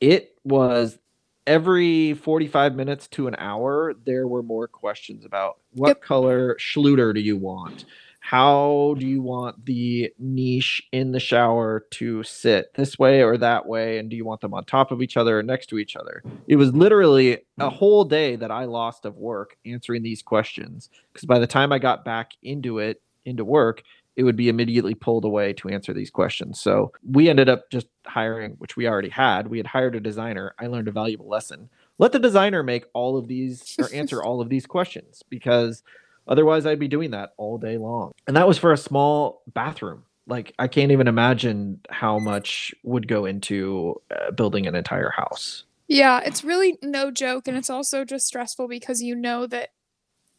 it 0.00 0.36
was 0.44 0.98
every 1.48 2.14
45 2.14 2.76
minutes 2.76 3.08
to 3.08 3.26
an 3.26 3.34
hour 3.38 3.94
there 4.04 4.28
were 4.28 4.42
more 4.42 4.68
questions 4.68 5.24
about 5.24 5.58
what 5.72 5.88
Yep. 5.88 6.02
color 6.02 6.56
Schluter 6.60 7.14
do 7.14 7.20
you 7.20 7.36
want 7.36 7.84
how 8.20 8.94
do 8.98 9.06
you 9.06 9.22
want 9.22 9.64
the 9.64 10.12
niche 10.18 10.82
in 10.92 11.12
the 11.12 11.20
shower 11.20 11.86
to 11.92 12.22
sit 12.24 12.74
this 12.74 12.98
way 12.98 13.22
or 13.22 13.38
that 13.38 13.66
way? 13.66 13.98
And 13.98 14.10
do 14.10 14.16
you 14.16 14.24
want 14.24 14.40
them 14.40 14.52
on 14.54 14.64
top 14.64 14.90
of 14.90 15.00
each 15.00 15.16
other 15.16 15.38
or 15.38 15.42
next 15.42 15.68
to 15.68 15.78
each 15.78 15.96
other? 15.96 16.24
It 16.46 16.56
was 16.56 16.74
literally 16.74 17.38
a 17.58 17.70
whole 17.70 18.04
day 18.04 18.36
that 18.36 18.50
I 18.50 18.64
lost 18.64 19.04
of 19.04 19.16
work 19.16 19.56
answering 19.64 20.02
these 20.02 20.22
questions. 20.22 20.90
Because 21.12 21.26
by 21.26 21.38
the 21.38 21.46
time 21.46 21.72
I 21.72 21.78
got 21.78 22.04
back 22.04 22.32
into 22.42 22.80
it, 22.80 23.00
into 23.24 23.44
work, 23.44 23.82
it 24.18 24.24
would 24.24 24.36
be 24.36 24.48
immediately 24.48 24.96
pulled 24.96 25.24
away 25.24 25.52
to 25.52 25.68
answer 25.68 25.92
these 25.94 26.10
questions. 26.10 26.58
So 26.60 26.90
we 27.08 27.28
ended 27.28 27.48
up 27.48 27.70
just 27.70 27.86
hiring, 28.04 28.54
which 28.58 28.76
we 28.76 28.88
already 28.88 29.10
had. 29.10 29.46
We 29.46 29.58
had 29.58 29.66
hired 29.68 29.94
a 29.94 30.00
designer. 30.00 30.56
I 30.58 30.66
learned 30.66 30.88
a 30.88 30.92
valuable 30.92 31.28
lesson. 31.28 31.70
Let 31.98 32.10
the 32.10 32.18
designer 32.18 32.64
make 32.64 32.86
all 32.94 33.16
of 33.16 33.28
these 33.28 33.76
or 33.78 33.88
answer 33.94 34.20
all 34.24 34.40
of 34.40 34.48
these 34.48 34.66
questions 34.66 35.22
because 35.30 35.84
otherwise 36.26 36.66
I'd 36.66 36.80
be 36.80 36.88
doing 36.88 37.12
that 37.12 37.34
all 37.36 37.58
day 37.58 37.78
long. 37.78 38.10
And 38.26 38.36
that 38.36 38.48
was 38.48 38.58
for 38.58 38.72
a 38.72 38.76
small 38.76 39.42
bathroom. 39.54 40.02
Like 40.26 40.52
I 40.58 40.66
can't 40.66 40.90
even 40.90 41.06
imagine 41.06 41.80
how 41.88 42.18
much 42.18 42.74
would 42.82 43.06
go 43.06 43.24
into 43.24 44.02
uh, 44.10 44.32
building 44.32 44.66
an 44.66 44.74
entire 44.74 45.10
house. 45.10 45.62
Yeah, 45.86 46.20
it's 46.24 46.42
really 46.42 46.76
no 46.82 47.10
joke, 47.12 47.48
and 47.48 47.56
it's 47.56 47.70
also 47.70 48.04
just 48.04 48.26
stressful 48.26 48.68
because 48.68 49.00
you 49.00 49.14
know 49.14 49.46
that 49.46 49.70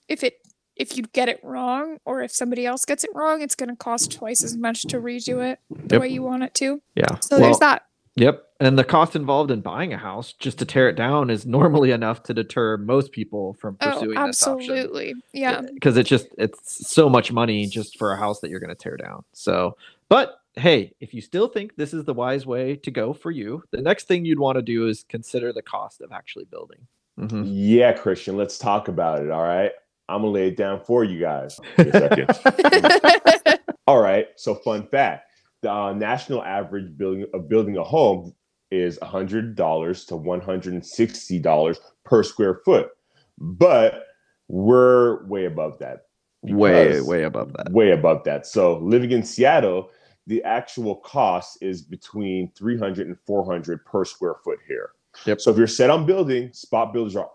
if 0.08 0.24
it 0.24 0.36
if 0.80 0.98
you 0.98 1.04
get 1.14 1.30
it 1.30 1.40
wrong 1.44 2.00
or 2.06 2.22
if 2.24 2.32
somebody 2.32 2.66
else 2.66 2.86
gets 2.86 3.04
it 3.04 3.12
wrong, 3.14 3.42
it's 3.42 3.56
going 3.56 3.70
to 3.70 3.76
cost 3.76 4.12
twice 4.12 4.44
as 4.44 4.56
much 4.58 4.84
to 4.84 5.00
redo 5.00 5.44
it 5.44 5.60
the 5.70 5.96
Yep. 5.96 6.02
way 6.02 6.08
you 6.08 6.24
want 6.24 6.44
it 6.44 6.54
to. 6.56 6.82
Yeah. 6.96 7.20
So 7.20 7.38
there's 7.38 7.60
that. 7.60 7.84
Yep. 8.16 8.46
And 8.62 8.78
the 8.78 8.84
cost 8.84 9.16
involved 9.16 9.52
in 9.52 9.62
buying 9.62 9.94
a 9.94 9.98
house 9.98 10.34
just 10.34 10.58
to 10.60 10.66
tear 10.66 10.90
it 10.90 10.96
down 10.96 11.30
is 11.30 11.46
normally 11.46 11.92
enough 11.92 12.24
to 12.24 12.34
deter 12.34 12.76
most 12.78 13.12
people 13.12 13.54
from 13.54 13.78
Oh, 13.82 13.92
pursuing 13.92 14.10
this 14.26 14.44
option. 14.44 14.54
absolutely. 14.60 15.14
Yeah. 15.34 15.62
Because 15.74 15.96
it's 15.96 16.10
just 16.10 16.28
it's 16.38 16.88
so 16.90 17.08
much 17.08 17.32
money 17.32 17.66
just 17.68 17.98
for 17.98 18.12
a 18.12 18.18
house 18.18 18.40
that 18.42 18.50
you're 18.50 18.60
going 18.60 18.76
to 18.76 18.76
tear 18.76 18.98
down. 18.98 19.24
So, 19.34 19.78
but 20.10 20.42
hey, 20.56 20.92
if 21.00 21.14
you 21.14 21.22
still 21.22 21.48
think 21.48 21.76
this 21.78 21.94
is 21.94 22.04
the 22.04 22.14
wise 22.14 22.46
way 22.46 22.76
to 22.78 22.92
go 22.92 23.14
for 23.14 23.32
you, 23.32 23.64
the 23.72 23.82
next 23.82 24.08
thing 24.10 24.26
you'd 24.26 24.40
want 24.40 24.58
to 24.58 24.62
do 24.62 24.88
is 24.88 25.06
consider 25.08 25.54
the 25.54 25.62
cost 25.62 26.02
of 26.02 26.12
actually 26.12 26.46
building. 26.46 26.80
Mhm. 27.18 27.44
Yeah, 27.46 27.94
Christian, 27.94 28.36
let's 28.36 28.58
talk 28.58 28.88
about 28.90 29.22
it. 29.24 29.30
All 29.32 29.44
right. 29.44 29.72
I'm 30.10 30.22
gonna 30.22 30.32
lay 30.32 30.48
it 30.48 30.58
down 30.58 30.82
for 30.84 31.04
you 31.04 31.20
guys. 31.20 31.60
Wait 31.78 31.94
a 31.94 32.28
second. 32.36 33.60
All 33.88 34.02
right. 34.02 34.28
So, 34.36 34.56
fun 34.56 34.88
fact: 34.88 35.30
the 35.62 35.72
uh, 35.72 35.94
national 35.94 36.44
average 36.44 36.98
building 36.98 37.26
of 37.34 37.48
building 37.48 37.78
a 37.78 37.84
home 37.84 38.34
is 38.72 39.00
hundred 39.02 39.56
dollars 39.56 40.06
to 40.06 40.16
one 40.16 40.42
hundred 40.42 40.74
and 40.74 40.86
sixty 40.86 41.40
dollars 41.40 41.80
per 42.04 42.24
square 42.24 42.62
foot, 42.66 42.90
but 43.38 44.06
we're 44.48 45.26
way 45.28 45.46
above 45.46 45.80
that. 45.80 46.08
Way, 46.42 47.02
way 47.02 47.24
above 47.24 47.54
that. 47.54 47.72
Way 47.72 47.92
above 47.92 48.24
that. 48.24 48.46
So, 48.46 48.78
living 48.80 49.12
in 49.12 49.24
Seattle, 49.24 49.90
the 50.28 50.44
actual 50.44 50.96
cost 50.98 51.58
is 51.62 51.82
between 51.82 52.52
300 52.58 53.08
and 53.08 53.18
400 53.26 53.84
per 53.86 54.06
square 54.06 54.36
foot 54.44 54.60
here. 54.68 54.92
Yep. 55.26 55.42
So, 55.42 55.52
if 55.52 55.58
you're 55.58 55.68
set 55.68 55.90
on 55.90 56.06
building, 56.06 56.54
spot 56.54 56.94
builders 56.94 57.16
are 57.16 57.30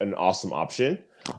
an 0.00 0.14
awesome 0.14 0.52
option. 0.52 0.98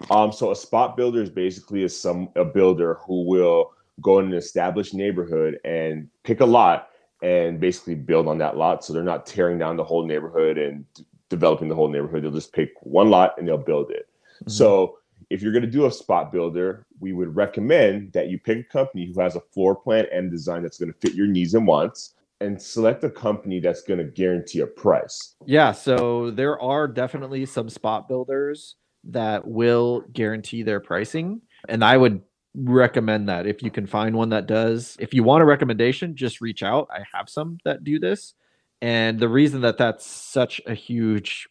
Um, 0.09 0.31
so 0.31 0.51
a 0.51 0.55
spot 0.55 0.97
builder 0.97 1.21
is 1.21 1.29
basically 1.29 1.83
a 1.83 1.89
some 1.89 2.29
a 2.35 2.45
builder 2.45 2.95
who 3.05 3.23
will 3.25 3.73
go 4.01 4.19
in 4.19 4.25
an 4.25 4.33
established 4.33 4.93
neighborhood 4.93 5.59
and 5.63 6.07
pick 6.23 6.39
a 6.39 6.45
lot 6.45 6.89
and 7.21 7.59
basically 7.59 7.95
build 7.95 8.27
on 8.27 8.37
that 8.39 8.57
lot. 8.57 8.83
So 8.83 8.93
they're 8.93 9.03
not 9.03 9.25
tearing 9.25 9.59
down 9.59 9.77
the 9.77 9.83
whole 9.83 10.05
neighborhood 10.05 10.57
and 10.57 10.85
d- 10.93 11.05
developing 11.29 11.69
the 11.69 11.75
whole 11.75 11.89
neighborhood. 11.89 12.23
They'll 12.23 12.31
just 12.31 12.53
pick 12.53 12.73
one 12.81 13.09
lot 13.09 13.35
and 13.37 13.47
they'll 13.47 13.57
build 13.57 13.91
it. 13.91 14.07
Mhm. 14.45 14.51
So 14.51 14.97
if 15.29 15.41
you're 15.41 15.51
going 15.51 15.63
to 15.63 15.69
do 15.69 15.85
a 15.85 15.91
spot 15.91 16.31
builder, 16.31 16.85
we 16.99 17.13
would 17.13 17.35
recommend 17.35 18.11
that 18.13 18.29
you 18.29 18.39
pick 18.39 18.57
a 18.57 18.63
company 18.63 19.11
who 19.13 19.21
has 19.21 19.35
a 19.35 19.39
floor 19.39 19.75
plan 19.75 20.07
and 20.11 20.31
design 20.31 20.63
that's 20.63 20.79
going 20.79 20.91
to 20.91 20.99
fit 20.99 21.13
your 21.13 21.27
needs 21.27 21.53
and 21.53 21.67
wants 21.67 22.15
and 22.41 22.59
select 22.59 23.03
a 23.03 23.09
company 23.09 23.59
that's 23.59 23.83
going 23.83 23.99
to 23.99 24.03
guarantee 24.03 24.61
a 24.61 24.67
price. 24.67 25.35
Yeah, 25.45 25.71
so 25.73 26.31
there 26.31 26.59
are 26.59 26.87
definitely 26.87 27.45
some 27.45 27.69
spot 27.69 28.07
builders 28.07 28.77
that 29.05 29.47
will 29.47 30.01
guarantee 30.13 30.63
their 30.63 30.79
pricing. 30.79 31.41
And 31.67 31.83
I 31.83 31.97
would 31.97 32.21
recommend 32.55 33.29
that 33.29 33.47
if 33.47 33.63
you 33.63 33.71
can 33.71 33.87
find 33.87 34.15
one 34.15 34.29
that 34.29 34.47
does. 34.47 34.97
If 34.99 35.13
you 35.13 35.23
want 35.23 35.41
a 35.41 35.45
recommendation, 35.45 36.15
just 36.15 36.41
reach 36.41 36.63
out. 36.63 36.89
I 36.91 37.03
have 37.13 37.29
some 37.29 37.57
that 37.65 37.83
do 37.83 37.99
this. 37.99 38.33
And 38.81 39.19
the 39.19 39.29
reason 39.29 39.61
that 39.61 39.77
that's 39.77 40.05
such 40.05 40.59
a 40.65 40.73
huge 40.73 41.47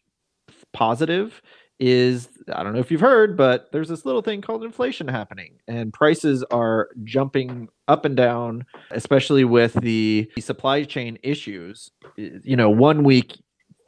positive 0.73 1.41
is 1.79 2.29
I 2.53 2.61
don't 2.61 2.73
know 2.73 2.79
if 2.79 2.91
you've 2.91 3.01
heard, 3.01 3.35
but 3.35 3.71
there's 3.71 3.89
this 3.89 4.05
little 4.05 4.21
thing 4.21 4.41
called 4.41 4.63
inflation 4.63 5.07
happening, 5.07 5.55
and 5.67 5.91
prices 5.91 6.43
are 6.51 6.89
jumping 7.03 7.69
up 7.87 8.05
and 8.05 8.15
down, 8.15 8.67
especially 8.91 9.43
with 9.45 9.73
the 9.73 10.29
supply 10.39 10.83
chain 10.83 11.17
issues. 11.23 11.89
You 12.17 12.55
know, 12.55 12.69
one 12.69 13.03
week 13.03 13.35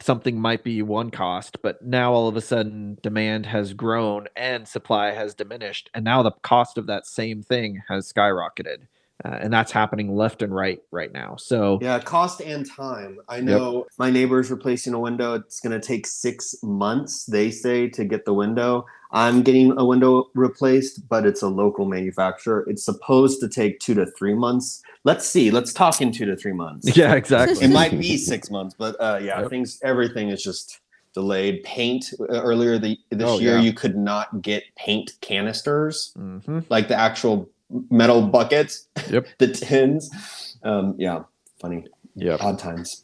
something 0.03 0.39
might 0.39 0.63
be 0.63 0.81
one 0.81 1.09
cost, 1.09 1.61
but 1.61 1.81
now 1.81 2.13
all 2.13 2.27
of 2.27 2.35
a 2.35 2.41
sudden 2.41 2.97
demand 3.01 3.45
has 3.47 3.73
grown 3.73 4.27
and 4.35 4.67
supply 4.67 5.11
has 5.11 5.33
diminished, 5.33 5.89
and 5.93 6.03
now 6.03 6.21
the 6.21 6.31
cost 6.41 6.77
of 6.77 6.87
that 6.87 7.07
same 7.07 7.41
thing 7.41 7.81
has 7.87 8.11
skyrocketed. 8.11 8.87
Uh, 9.23 9.37
and 9.39 9.53
that's 9.53 9.71
happening 9.71 10.13
left 10.13 10.41
and 10.41 10.53
right 10.53 10.81
right 10.91 11.13
now. 11.13 11.35
So 11.37 11.79
Yeah, 11.81 11.99
cost 11.99 12.41
and 12.41 12.69
time. 12.69 13.19
I 13.29 13.39
know 13.39 13.85
my 13.97 14.09
neighbor's 14.09 14.51
replacing 14.51 14.93
a 14.93 14.99
window. 14.99 15.35
It's 15.35 15.61
going 15.61 15.79
to 15.79 15.85
take 15.85 16.07
six 16.07 16.55
months, 16.61 17.25
they 17.25 17.49
say, 17.49 17.87
to 17.89 18.03
get 18.03 18.25
the 18.25 18.33
window. 18.33 18.85
I'm 19.13 19.43
getting 19.43 19.77
a 19.77 19.85
window 19.85 20.25
replaced, 20.33 21.07
but 21.07 21.25
it's 21.25 21.43
a 21.43 21.47
local 21.47 21.85
manufacturer. 21.85 22.65
It's 22.67 22.83
supposed 22.83 23.39
to 23.41 23.47
take 23.47 23.79
two 23.79 23.93
to 23.93 24.07
three 24.17 24.33
months. 24.33 24.81
Let's 25.03 25.27
see. 25.27 25.51
Let's 25.51 25.71
talk 25.71 26.01
in 26.01 26.11
two 26.11 26.25
to 26.25 26.35
three 26.35 26.53
months. 26.53 26.97
yeah, 26.97 27.13
exactly. 27.13 27.63
It 27.63 27.69
might 27.69 27.91
be 27.91 28.17
six 28.17 28.49
months, 28.49 28.75
but 28.77 28.95
uh, 28.99 29.19
yeah, 29.21 29.41
Yep. 29.41 29.49
things, 29.51 29.79
everything 29.83 30.29
is 30.29 30.41
just 30.41 30.79
delayed. 31.13 31.61
Paint 31.63 32.05
uh, 32.21 32.41
earlier 32.41 32.79
the, 32.79 32.97
this 33.11 33.29
Oh, 33.29 33.39
year, 33.39 33.57
yeah. 33.57 33.61
you 33.61 33.71
could 33.73 33.95
not 33.95 34.41
get 34.41 34.63
paint 34.75 35.11
canisters 35.21 36.11
hmm 36.15 36.59
like 36.69 36.87
the 36.87 36.95
actual 36.99 37.49
metal 37.91 38.25
buckets, 38.27 38.87
Yep. 39.09 39.27
the 39.37 39.47
tins. 39.49 40.57
Um, 40.63 40.95
yeah, 40.97 41.23
funny, 41.61 41.85
Yep. 42.15 42.41
odd 42.41 42.57
times. 42.57 43.02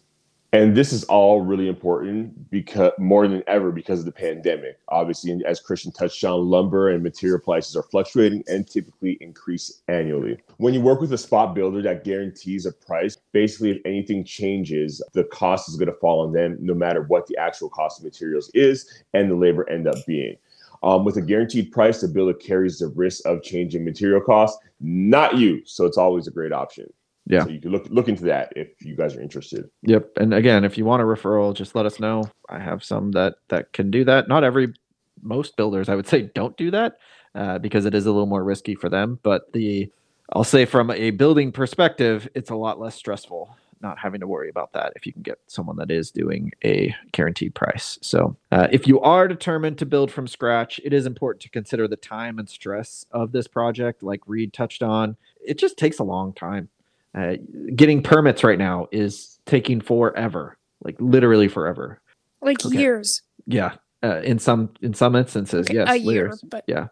And 0.51 0.75
this 0.75 0.91
is 0.91 1.03
all 1.03 1.41
really 1.41 1.67
important 1.67 2.49
because 2.49 2.91
more 2.97 3.27
than 3.27 3.43
ever 3.45 3.71
because 3.71 3.99
of 3.99 4.05
the 4.05 4.11
pandemic. 4.11 4.79
Obviously, 4.87 5.39
as 5.45 5.59
Christian 5.59 5.91
touched 5.91 6.23
on, 6.23 6.49
lumber 6.49 6.89
and 6.89 7.03
material 7.03 7.39
prices 7.39 7.75
are 7.75 7.83
fluctuating 7.83 8.43
and 8.47 8.67
typically 8.67 9.19
increase 9.21 9.81
annually. 9.87 10.39
When 10.57 10.73
you 10.73 10.81
work 10.81 11.01
with 11.01 11.13
a 11.13 11.19
spot 11.19 11.53
builder 11.53 11.83
that 11.83 12.03
guarantees 12.03 12.65
a 12.65 12.71
price, 12.71 13.15
basically, 13.31 13.71
if 13.71 13.81
anything 13.85 14.23
changes, 14.23 15.03
the 15.13 15.25
cost 15.25 15.69
is 15.69 15.75
going 15.75 15.91
to 15.91 15.99
fall 15.99 16.21
on 16.25 16.33
them 16.33 16.57
no 16.59 16.73
matter 16.73 17.03
what 17.03 17.27
the 17.27 17.37
actual 17.37 17.69
cost 17.69 17.99
of 17.99 18.05
materials 18.05 18.49
is 18.55 19.03
and 19.13 19.29
the 19.29 19.35
labor 19.35 19.69
end 19.69 19.87
up 19.87 20.03
being. 20.07 20.35
Um, 20.81 21.05
with 21.05 21.17
a 21.17 21.21
guaranteed 21.21 21.71
price, 21.71 22.01
the 22.01 22.07
builder 22.07 22.33
carries 22.33 22.79
the 22.79 22.87
risk 22.87 23.23
of 23.27 23.43
changing 23.43 23.85
material 23.85 24.21
costs, 24.21 24.57
not 24.79 25.37
you. 25.37 25.61
So 25.65 25.85
it's 25.85 25.97
always 25.97 26.25
a 26.25 26.31
great 26.31 26.53
option. 26.53 26.91
Yeah. 27.29 27.43
So 27.43 27.50
you 27.50 27.62
can 27.62 27.71
look 27.71 27.88
look 27.89 28.09
into 28.09 28.24
that 28.25 28.51
if 28.55 28.69
you 28.83 28.95
guys 28.95 29.15
are 29.15 29.21
interested. 29.21 29.69
Yep. 29.83 30.09
And 30.17 30.33
again, 30.33 30.65
if 30.65 30.77
you 30.77 30.83
want 30.83 31.01
a 31.01 31.05
referral, 31.05 31.53
just 31.53 31.75
let 31.75 31.86
us 31.86 32.00
know. 32.00 32.24
I 32.50 32.59
have 32.59 32.83
some 32.83 33.12
that 33.12 33.36
that 33.50 33.71
can 33.71 33.91
do 33.91 34.03
that. 34.05 34.27
Not 34.27 34.43
every 34.43 34.74
most 35.21 35.55
builders, 35.55 35.89
I 35.89 35.95
would 35.95 36.07
say, 36.07 36.24
don't 36.33 36.57
do 36.57 36.71
that 36.71 36.98
uh, 37.36 37.59
because 37.59 37.86
it 37.86 37.93
is 37.93 38.05
a 38.05 38.12
little 38.12 38.25
more 38.25 38.43
risky 38.43 38.75
for 38.75 38.89
them. 38.89 39.19
But 39.21 39.53
the 39.53 39.91
I'll 40.33 40.43
say 40.43 40.65
from 40.65 40.91
a 40.91 41.12
building 41.12 41.51
perspective, 41.51 42.27
it's 42.33 42.50
a 42.50 42.55
lot 42.55 42.79
less 42.79 42.95
stressful 42.95 43.55
not 43.81 43.98
having 43.98 44.19
to 44.19 44.27
worry 44.27 44.50
about 44.50 44.74
that 44.74 44.93
if 44.95 45.05
you 45.05 45.13
can 45.13 45.21
get 45.21 45.39
someone 45.48 45.77
that 45.77 45.91
is 45.91 46.12
doing 46.12 46.51
a 46.63 46.93
guaranteed 47.12 47.55
price. 47.55 47.98
So, 48.01 48.36
uh, 48.51 48.67
if 48.71 48.88
you 48.88 49.00
are 49.01 49.27
determined 49.27 49.77
to 49.79 49.86
build 49.86 50.12
from 50.12 50.27
scratch, 50.27 50.79
it 50.83 50.93
is 50.93 51.05
important 51.05 51.41
to 51.43 51.50
consider 51.50 51.88
the 51.88 51.95
time 51.95 52.39
and 52.39 52.50
stress 52.50 53.05
of 53.12 53.31
this 53.31 53.48
project. 53.48 54.03
Like 54.03 54.21
Reed 54.27 54.53
touched 54.53 54.83
on, 54.83 55.15
it 55.45 55.57
just 55.57 55.77
takes 55.77 56.00
a 56.00 56.03
long 56.03 56.33
time. 56.33 56.69
Uh, 57.17 57.35
getting 57.75 58.03
permits 58.03 58.43
right 58.43 58.59
now 58.59 58.87
is 58.91 59.39
taking 59.45 59.81
forever, 59.81 60.57
like 60.83 60.95
literally 60.99 61.47
forever. 61.47 61.99
Like 62.41 62.63
Okay. 62.65 62.77
years. 62.77 63.21
Yeah, 63.47 63.75
uh, 64.03 64.21
in 64.23 64.37
some 64.39 64.69
in 64.81 64.93
some 64.93 65.15
instances, 65.15 65.65
Okay, 65.67 65.75
yes, 65.75 65.89
a 65.89 65.97
year, 65.97 66.13
years. 66.27 66.41
but 66.41 66.63
Yeah. 66.67 66.87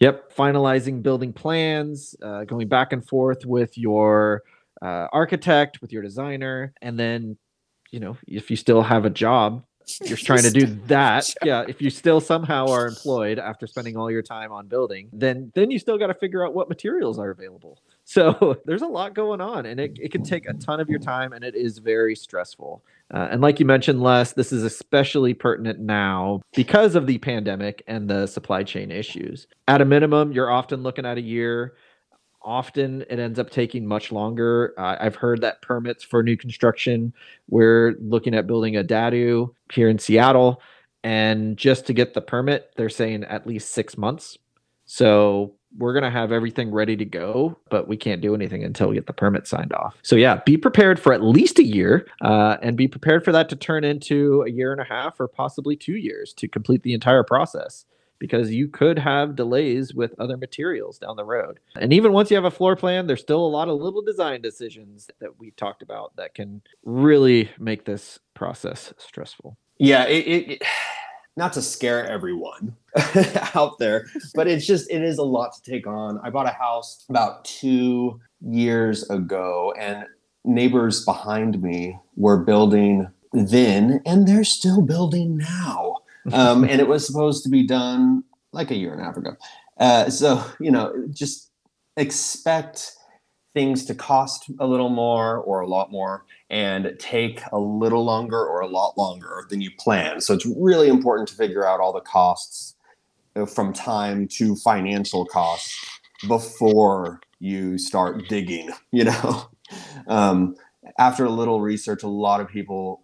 Yep. 0.00 0.34
Finalizing 0.34 1.02
building 1.02 1.32
plans, 1.32 2.14
uh, 2.20 2.44
going 2.44 2.68
back 2.68 2.92
and 2.92 3.06
forth 3.06 3.46
with 3.46 3.78
your 3.78 4.42
uh, 4.82 5.06
architect, 5.12 5.80
with 5.80 5.92
your 5.92 6.02
designer, 6.02 6.74
and 6.82 6.98
then, 6.98 7.38
you 7.90 8.00
know, 8.00 8.16
if 8.26 8.50
you 8.50 8.56
still 8.56 8.82
have 8.82 9.04
a 9.06 9.10
job, 9.10 9.64
you're 10.02 10.16
trying 10.30 10.42
to 10.42 10.50
do 10.50 10.66
that. 10.88 11.32
Yeah. 11.44 11.64
If 11.66 11.80
you 11.80 11.88
still 11.90 12.20
somehow 12.20 12.66
are 12.68 12.86
employed 12.86 13.38
after 13.38 13.66
spending 13.66 13.96
all 13.96 14.10
your 14.10 14.20
time 14.22 14.52
on 14.52 14.66
building, 14.66 15.08
then 15.12 15.52
then 15.54 15.70
you 15.70 15.78
still 15.78 15.96
got 15.96 16.08
to 16.08 16.14
figure 16.14 16.44
out 16.44 16.54
what 16.54 16.68
materials 16.68 17.18
are 17.18 17.30
available. 17.30 17.78
So 18.04 18.60
there's 18.66 18.82
a 18.82 18.86
lot 18.86 19.14
going 19.14 19.40
on, 19.40 19.66
and 19.66 19.80
it, 19.80 19.98
it 20.00 20.12
can 20.12 20.22
take 20.22 20.48
a 20.48 20.54
ton 20.54 20.80
of 20.80 20.88
your 20.88 20.98
time, 20.98 21.32
and 21.32 21.44
it 21.44 21.54
is 21.54 21.78
very 21.78 22.14
stressful. 22.14 22.82
Uh, 23.12 23.28
and 23.30 23.40
like 23.40 23.60
you 23.60 23.66
mentioned, 23.66 24.02
Les, 24.02 24.32
this 24.32 24.52
is 24.52 24.62
especially 24.62 25.34
pertinent 25.34 25.78
now 25.80 26.40
because 26.54 26.94
of 26.94 27.06
the 27.06 27.18
pandemic 27.18 27.82
and 27.86 28.08
the 28.08 28.26
supply 28.26 28.62
chain 28.62 28.90
issues. 28.90 29.46
At 29.68 29.80
a 29.80 29.84
minimum, 29.84 30.32
you're 30.32 30.50
often 30.50 30.82
looking 30.82 31.04
at 31.04 31.18
a 31.18 31.22
year, 31.22 31.74
often 32.42 33.02
it 33.08 33.18
ends 33.18 33.38
up 33.38 33.50
taking 33.50 33.86
much 33.86 34.12
longer. 34.12 34.74
Uh, 34.78 34.96
I've 35.00 35.16
heard 35.16 35.40
that 35.40 35.62
permits 35.62 36.04
for 36.04 36.22
new 36.22 36.36
construction, 36.36 37.12
we're 37.48 37.94
looking 38.00 38.34
at 38.34 38.46
building 38.46 38.76
a 38.76 38.84
DADU 38.84 39.54
here 39.72 39.88
in 39.88 39.98
Seattle. 39.98 40.60
And 41.02 41.58
just 41.58 41.86
to 41.86 41.92
get 41.92 42.14
the 42.14 42.22
permit, 42.22 42.72
they're 42.76 42.88
saying 42.88 43.24
at 43.24 43.46
least 43.46 43.72
six 43.72 43.98
months. 43.98 44.38
So 44.86 45.54
we're 45.76 45.92
going 45.92 46.04
to 46.04 46.10
have 46.10 46.32
everything 46.32 46.70
ready 46.70 46.96
to 46.96 47.04
go, 47.04 47.58
but 47.70 47.88
we 47.88 47.96
can't 47.96 48.20
do 48.20 48.34
anything 48.34 48.62
until 48.62 48.88
we 48.88 48.94
get 48.94 49.06
the 49.06 49.12
permit 49.12 49.46
signed 49.46 49.72
off. 49.72 49.96
So, 50.02 50.16
yeah, 50.16 50.40
be 50.44 50.56
prepared 50.56 51.00
for 51.00 51.12
at 51.12 51.22
least 51.22 51.58
a 51.58 51.64
year 51.64 52.06
uh, 52.20 52.56
and 52.62 52.76
be 52.76 52.88
prepared 52.88 53.24
for 53.24 53.32
that 53.32 53.48
to 53.48 53.56
turn 53.56 53.84
into 53.84 54.42
a 54.42 54.50
year 54.50 54.72
and 54.72 54.80
a 54.80 54.84
half 54.84 55.18
or 55.18 55.28
possibly 55.28 55.76
two 55.76 55.96
years 55.96 56.32
to 56.34 56.48
complete 56.48 56.82
the 56.82 56.94
entire 56.94 57.24
process 57.24 57.84
because 58.18 58.52
you 58.52 58.68
could 58.68 58.98
have 58.98 59.36
delays 59.36 59.92
with 59.92 60.14
other 60.18 60.36
materials 60.36 60.98
down 60.98 61.16
the 61.16 61.24
road. 61.24 61.58
And 61.76 61.92
even 61.92 62.12
once 62.12 62.30
you 62.30 62.36
have 62.36 62.44
a 62.44 62.50
floor 62.50 62.76
plan, 62.76 63.06
there's 63.06 63.20
still 63.20 63.44
a 63.44 63.48
lot 63.48 63.68
of 63.68 63.80
little 63.80 64.02
design 64.02 64.40
decisions 64.40 65.10
that 65.20 65.38
we 65.38 65.50
talked 65.52 65.82
about 65.82 66.16
that 66.16 66.34
can 66.34 66.62
really 66.84 67.50
make 67.58 67.84
this 67.84 68.18
process 68.34 68.94
stressful. 68.98 69.58
Yeah, 69.78 70.04
it, 70.04 70.26
it, 70.26 70.50
it 70.52 70.62
not 71.36 71.52
to 71.54 71.62
scare 71.62 72.06
everyone 72.06 72.76
out 73.54 73.78
there, 73.78 74.06
but 74.34 74.46
it's 74.46 74.66
just 74.66 74.90
it 74.90 75.02
is 75.02 75.18
a 75.18 75.24
lot 75.24 75.52
to 75.54 75.70
take 75.70 75.86
on. 75.86 76.20
I 76.22 76.30
bought 76.30 76.46
a 76.46 76.50
house 76.50 77.04
about 77.08 77.44
2 77.44 78.20
years 78.40 79.08
ago 79.10 79.74
and 79.78 80.04
neighbors 80.44 81.04
behind 81.04 81.62
me 81.62 81.98
were 82.16 82.36
building 82.36 83.08
then 83.32 84.00
and 84.06 84.28
they're 84.28 84.44
still 84.44 84.82
building 84.82 85.38
now. 85.38 85.96
Um, 86.32 86.64
and 86.64 86.80
it 86.80 86.88
was 86.88 87.06
supposed 87.06 87.42
to 87.44 87.50
be 87.50 87.66
done 87.66 88.24
like 88.52 88.70
a 88.70 88.76
year 88.76 88.92
and 88.92 89.00
a 89.00 89.04
half 89.04 89.16
ago. 89.16 89.36
Uh, 89.78 90.08
so, 90.08 90.42
you 90.60 90.70
know, 90.70 90.94
just 91.10 91.50
expect 91.96 92.92
things 93.54 93.84
to 93.86 93.94
cost 93.94 94.50
a 94.58 94.66
little 94.66 94.88
more 94.88 95.38
or 95.38 95.60
a 95.60 95.66
lot 95.66 95.90
more 95.90 96.24
and 96.50 96.94
take 96.98 97.40
a 97.52 97.58
little 97.58 98.04
longer 98.04 98.44
or 98.44 98.60
a 98.60 98.66
lot 98.66 98.98
longer 98.98 99.46
than 99.48 99.60
you 99.60 99.70
plan. 99.78 100.20
So 100.20 100.34
it's 100.34 100.44
really 100.44 100.88
important 100.88 101.28
to 101.28 101.36
figure 101.36 101.66
out 101.66 101.80
all 101.80 101.92
the 101.92 102.00
costs 102.00 102.74
uh, 103.36 103.46
from 103.46 103.72
time 103.72 104.28
to 104.28 104.56
financial 104.56 105.24
costs 105.24 105.74
before 106.26 107.20
you 107.38 107.78
start 107.78 108.28
digging, 108.28 108.70
you 108.90 109.04
know. 109.04 109.48
Um, 110.08 110.56
after 110.98 111.24
a 111.24 111.30
little 111.30 111.60
research, 111.60 112.02
a 112.02 112.08
lot 112.08 112.40
of 112.40 112.48
people 112.48 113.02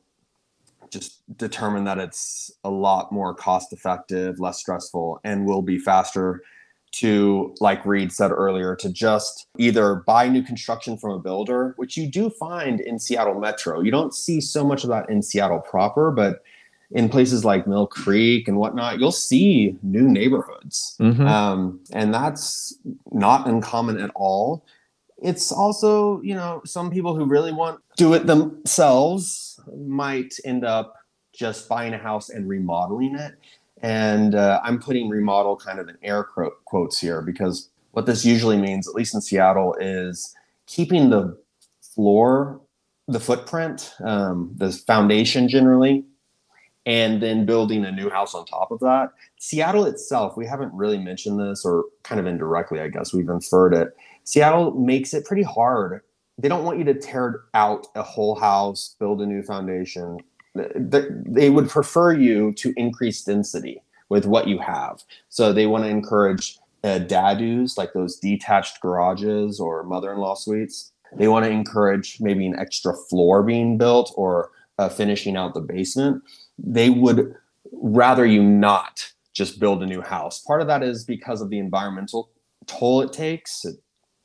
just 0.91 1.23
determine 1.37 1.85
that 1.85 1.99
it's 1.99 2.51
a 2.65 2.71
lot 2.71 3.13
more 3.13 3.35
cost 3.35 3.73
effective, 3.73 4.41
less 4.41 4.59
stressful, 4.59 5.21
and 5.23 5.47
will 5.47 5.63
be 5.63 5.79
faster 5.79 6.43
to, 6.93 7.55
like 7.61 7.85
Reed 7.87 8.13
said 8.13 8.31
earlier, 8.31 8.75
to 8.77 8.91
just 8.91 9.47
either 9.59 9.97
buy 10.07 10.29
new 10.29 10.43
construction 10.43 10.97
from 10.97 11.13
a 11.13 11.19
builder, 11.19 11.75
which 11.77 11.97
you 11.97 12.09
do 12.09 12.31
find 12.31 12.81
in 12.81 12.99
Seattle 12.99 13.39
Metro. 13.39 13.81
You 13.81 13.91
don't 13.91 14.15
see 14.15 14.41
so 14.41 14.65
much 14.65 14.83
of 14.85 14.91
that 14.91 15.09
in 15.09 15.23
Seattle 15.23 15.61
proper, 15.61 16.11
but 16.11 16.43
in 16.91 17.09
places 17.09 17.45
like 17.45 17.69
Mill 17.69 17.87
Creek 17.87 18.49
and 18.49 18.57
whatnot, 18.57 18.99
you'll 18.99 19.13
see 19.13 19.77
new 19.83 20.09
neighborhoods. 20.09 20.97
Mhm. 20.99 21.27
Um, 21.27 21.81
and 21.93 22.13
that's 22.13 22.77
not 23.13 23.47
uncommon 23.47 24.01
at 24.01 24.11
all. 24.17 24.65
It's 25.23 25.53
also, 25.53 26.21
you 26.23 26.35
know, 26.35 26.63
some 26.65 26.91
people 26.91 27.15
who 27.15 27.25
really 27.25 27.53
want 27.53 27.77
to 27.77 27.97
do 27.97 28.15
it 28.15 28.27
themselves 28.27 29.61
might 29.87 30.35
end 30.45 30.65
up 30.65 30.97
just 31.33 31.69
buying 31.69 31.95
a 31.95 31.99
house 31.99 32.29
and 32.29 32.49
remodeling 32.49 33.15
it. 33.15 33.35
And 33.83 34.35
uh, 34.35 34.61
I'm 34.63 34.79
putting 34.79 35.09
remodel 35.09 35.57
kind 35.57 35.79
of 35.79 35.89
in 35.89 35.97
air 36.03 36.25
quotes 36.65 36.99
here 36.99 37.23
because 37.23 37.71
what 37.93 38.07
this 38.07 38.25
usually 38.25 38.59
means, 38.59 38.87
at 38.87 38.95
least 38.95 39.15
in 39.15 39.21
Seattle, 39.21 39.75
is 39.81 40.35
keeping 40.67 41.11
the 41.11 41.37
floor, 41.81 42.61
the 43.09 43.21
footprint, 43.21 43.95
um, 44.05 44.53
the 44.57 44.71
foundation 44.71 45.49
generally, 45.49 46.05
and 46.87 47.23
then 47.23 47.45
building 47.47 47.85
a 47.85 47.93
new 47.93 48.09
house 48.09 48.35
on 48.35 48.45
top 48.47 48.71
of 48.71 48.81
that. 48.81 49.11
Seattle 49.39 49.85
itself, 49.87 50.37
we 50.37 50.47
haven't 50.47 50.73
really 50.73 50.99
mentioned 50.99 51.41
this, 51.41 51.65
or 51.65 51.85
kind 52.03 52.21
of 52.21 52.27
indirectly, 52.27 52.81
I 52.81 52.89
guess 52.89 53.13
we've 53.13 53.29
inferred 53.29 53.75
it. 53.75 53.97
Seattle 54.25 54.73
makes 54.73 55.13
it 55.15 55.25
pretty 55.25 55.43
hard. 55.43 56.03
They 56.39 56.49
don't 56.49 56.65
want 56.65 56.79
you 56.79 56.85
to 56.85 56.95
tear 56.95 57.43
out 57.55 57.87
a 57.95 58.03
whole 58.03 58.35
house, 58.35 58.97
build 58.99 59.21
a 59.21 59.27
new 59.27 59.43
foundation. 59.43 60.19
They, 60.55 61.51
would 61.51 61.69
prefer 61.69 62.13
you 62.13 62.53
to 62.55 62.73
increase 62.77 63.23
density 63.23 63.83
with 64.09 64.27
what 64.27 64.49
you 64.49 64.59
have. 64.59 65.03
So 65.29 65.53
they 65.53 65.67
want 65.67 65.85
to 65.85 65.91
encourage 65.91 66.59
uh, 66.83 67.01
DADUs, 67.01 67.79
like 67.79 67.93
those 67.93 68.17
detached 68.17 68.81
garages 68.81 69.61
or 69.61 69.85
mother-in-law 69.85 70.35
suites. 70.35 70.93
They 71.17 71.29
want 71.29 71.45
to 71.45 71.51
encourage 71.51 72.21
maybe 72.21 72.47
an 72.47 72.59
extra 72.59 72.95
floor 72.95 73.43
being 73.43 73.79
built 73.79 74.13
or 74.17 74.51
uh, 74.79 74.89
finishing 74.89 75.37
out 75.37 75.55
the 75.55 75.61
basement. 75.61 76.23
They 76.59 76.91
would 76.91 77.35
rather 77.73 78.27
you 78.27 78.43
not 78.43 79.13
just 79.33 79.61
build 79.61 79.83
a 79.83 79.87
new 79.87 80.01
house. 80.01 80.41
Part 80.41 80.61
of 80.61 80.67
that 80.67 80.83
is 80.83 81.05
because 81.05 81.41
of 81.41 81.51
the 81.51 81.59
environmental 81.59 82.31
toll 82.67 83.03
it 83.03 83.13
takes, 83.13 83.65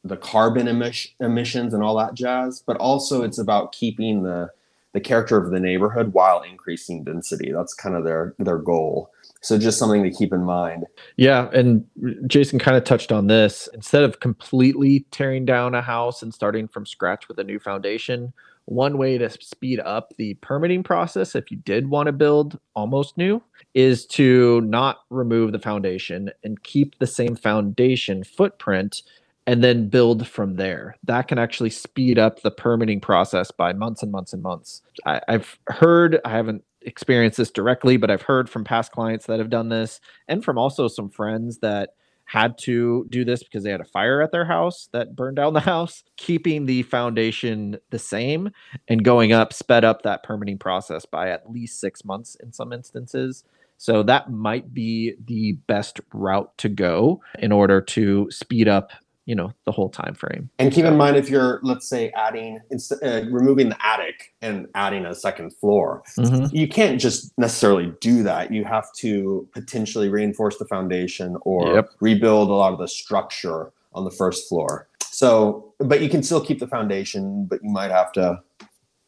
the 0.03 0.17
carbon 0.17 0.67
emission, 0.67 1.11
emissions, 1.19 1.73
and 1.73 1.83
all 1.83 1.97
that 1.97 2.13
jazz. 2.13 2.63
But 2.65 2.77
also, 2.77 3.23
it's 3.23 3.37
about 3.37 3.71
keeping 3.71 4.23
the 4.23 4.49
the 4.95 5.01
character 5.01 5.37
of 5.37 5.51
the 5.51 5.59
neighborhood 5.59 6.13
while 6.13 6.41
increasing 6.41 7.03
density. 7.03 7.51
That's 7.51 7.73
kind 7.73 7.95
of 7.95 8.05
their 8.05 8.33
their 8.39 8.57
goal. 8.57 9.11
So 9.41 9.59
just 9.59 9.77
something 9.77 10.01
to 10.03 10.09
keep 10.09 10.31
in 10.31 10.45
mind. 10.45 10.85
Yeah, 11.17 11.49
and 11.51 11.85
Jason 12.27 12.59
kind 12.59 12.77
of 12.77 12.85
touched 12.85 13.11
on 13.11 13.27
this. 13.27 13.67
Instead 13.73 14.03
of 14.03 14.21
completely 14.21 15.05
tearing 15.11 15.43
down 15.43 15.75
a 15.75 15.81
house 15.81 16.23
and 16.23 16.33
starting 16.33 16.69
from 16.69 16.85
scratch 16.85 17.27
with 17.27 17.37
a 17.39 17.43
new 17.43 17.59
foundation, 17.59 18.31
one 18.65 18.97
way 18.97 19.17
to 19.17 19.29
speed 19.29 19.81
up 19.81 20.13
the 20.17 20.35
permitting 20.35 20.81
process 20.81 21.35
if 21.35 21.51
you 21.51 21.57
did 21.57 21.89
want 21.89 22.07
to 22.07 22.13
build 22.13 22.57
almost 22.73 23.17
new 23.17 23.43
is 23.73 24.05
to 24.05 24.61
not 24.61 24.99
remove 25.09 25.51
the 25.51 25.59
foundation 25.59 26.31
and 26.45 26.63
keep 26.63 26.97
the 26.99 27.05
same 27.05 27.35
foundation 27.35 28.23
footprint 28.23 29.01
and 29.47 29.63
then 29.63 29.89
build 29.89 30.27
from 30.27 30.55
there. 30.55 30.95
That 31.03 31.27
can 31.27 31.37
actually 31.37 31.69
speed 31.69 32.17
up 32.17 32.41
the 32.41 32.51
permitting 32.51 32.99
process 32.99 33.51
by 33.51 33.73
months 33.73 34.01
and 34.01 34.11
months 34.11 34.33
and 34.33 34.41
months. 34.41 34.81
I, 35.05 35.21
I've 35.27 35.57
heard, 35.67 36.19
I 36.25 36.29
haven't 36.29 36.63
experienced 36.81 37.37
this 37.37 37.51
directly, 37.51 37.97
but 37.97 38.09
I've 38.09 38.21
heard 38.21 38.49
from 38.49 38.63
past 38.63 38.91
clients 38.91 39.25
that 39.27 39.39
have 39.39 39.49
done 39.49 39.69
this 39.69 39.99
and 40.27 40.43
from 40.43 40.57
also 40.57 40.87
some 40.87 41.09
friends 41.09 41.59
that 41.59 41.91
had 42.25 42.57
to 42.57 43.05
do 43.09 43.23
this 43.23 43.43
because 43.43 43.63
they 43.63 43.69
had 43.69 43.81
a 43.81 43.85
fire 43.85 44.21
at 44.21 44.31
their 44.31 44.45
house 44.45 44.89
that 44.93 45.15
burned 45.15 45.35
down 45.35 45.53
the 45.53 45.59
house. 45.61 46.03
Keeping 46.17 46.65
the 46.65 46.81
foundation 46.83 47.77
the 47.91 47.99
same 47.99 48.49
and 48.87 49.03
going 49.03 49.31
up 49.31 49.53
sped 49.53 49.85
up 49.85 50.01
that 50.01 50.23
permitting 50.23 50.57
process 50.57 51.05
by 51.05 51.29
at 51.29 51.49
least 51.49 51.79
six 51.79 52.03
months 52.03 52.35
in 52.41 52.51
some 52.51 52.73
instances. 52.73 53.43
So 53.77 54.03
that 54.03 54.31
might 54.31 54.73
be 54.73 55.15
the 55.25 55.53
best 55.67 55.99
route 56.13 56.57
to 56.59 56.69
go 56.69 57.21
in 57.39 57.51
order 57.51 57.81
to 57.81 58.31
speed 58.31 58.67
up 58.67 58.91
you 59.25 59.35
know 59.35 59.51
the 59.65 59.71
whole 59.71 59.89
time 59.89 60.13
frame 60.15 60.49
And 60.59 60.71
keep 60.71 60.85
in 60.85 60.95
mind 60.97 61.17
if 61.17 61.29
you're, 61.29 61.59
let's 61.63 61.87
say, 61.87 62.11
adding, 62.11 62.59
uh, 63.03 63.21
removing 63.29 63.69
the 63.69 63.77
attic 63.85 64.33
and 64.41 64.67
adding 64.75 65.05
a 65.05 65.15
second 65.15 65.51
floor, 65.57 66.03
Mhm. 66.17 66.49
you 66.53 66.67
can't 66.67 66.99
just 67.01 67.31
necessarily 67.37 67.91
do 68.01 68.23
that. 68.23 68.51
You 68.53 68.63
have 68.65 68.87
to 68.97 69.47
potentially 69.53 70.09
reinforce 70.09 70.57
the 70.57 70.65
foundation 70.65 71.37
or 71.41 71.73
Yep. 71.73 71.89
rebuild 72.01 72.49
a 72.49 72.53
lot 72.53 72.73
of 72.73 72.79
the 72.79 72.87
structure 72.87 73.71
on 73.93 74.03
the 74.05 74.11
first 74.11 74.47
floor. 74.47 74.87
So, 75.09 75.73
but 75.79 76.01
you 76.01 76.09
can 76.09 76.21
still 76.23 76.41
keep 76.41 76.59
the 76.59 76.67
foundation, 76.67 77.45
but 77.45 77.63
you 77.63 77.69
might 77.69 77.89
have 77.91 78.11
to 78.13 78.39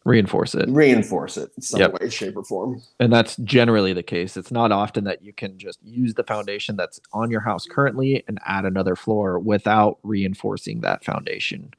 reinforce 0.07 0.55
it. 0.55 0.69
Reinforce 0.69 1.37
it 1.37 1.51
in 1.57 1.61
some 1.61 1.81
Yep. 1.81 1.99
way, 2.01 2.09
shape, 2.09 2.37
or 2.37 2.43
form. 2.43 2.81
and 2.99 3.11
that's 3.11 3.35
generally 3.37 3.91
the 3.93 4.01
case. 4.03 4.37
It's 4.37 4.51
not 4.51 4.71
often 4.71 5.03
that 5.03 5.21
you 5.21 5.33
can 5.33 5.59
just 5.59 5.79
use 5.83 6.13
the 6.13 6.23
foundation 6.23 6.77
that's 6.77 6.99
on 7.13 7.29
your 7.29 7.41
house 7.41 7.65
currently 7.65 8.23
and 8.27 8.39
add 8.45 8.65
another 8.65 8.95
floor 8.95 9.37
without 9.39 9.99
reinforcing 10.03 10.81
that 10.81 11.03
foundation 11.03 11.71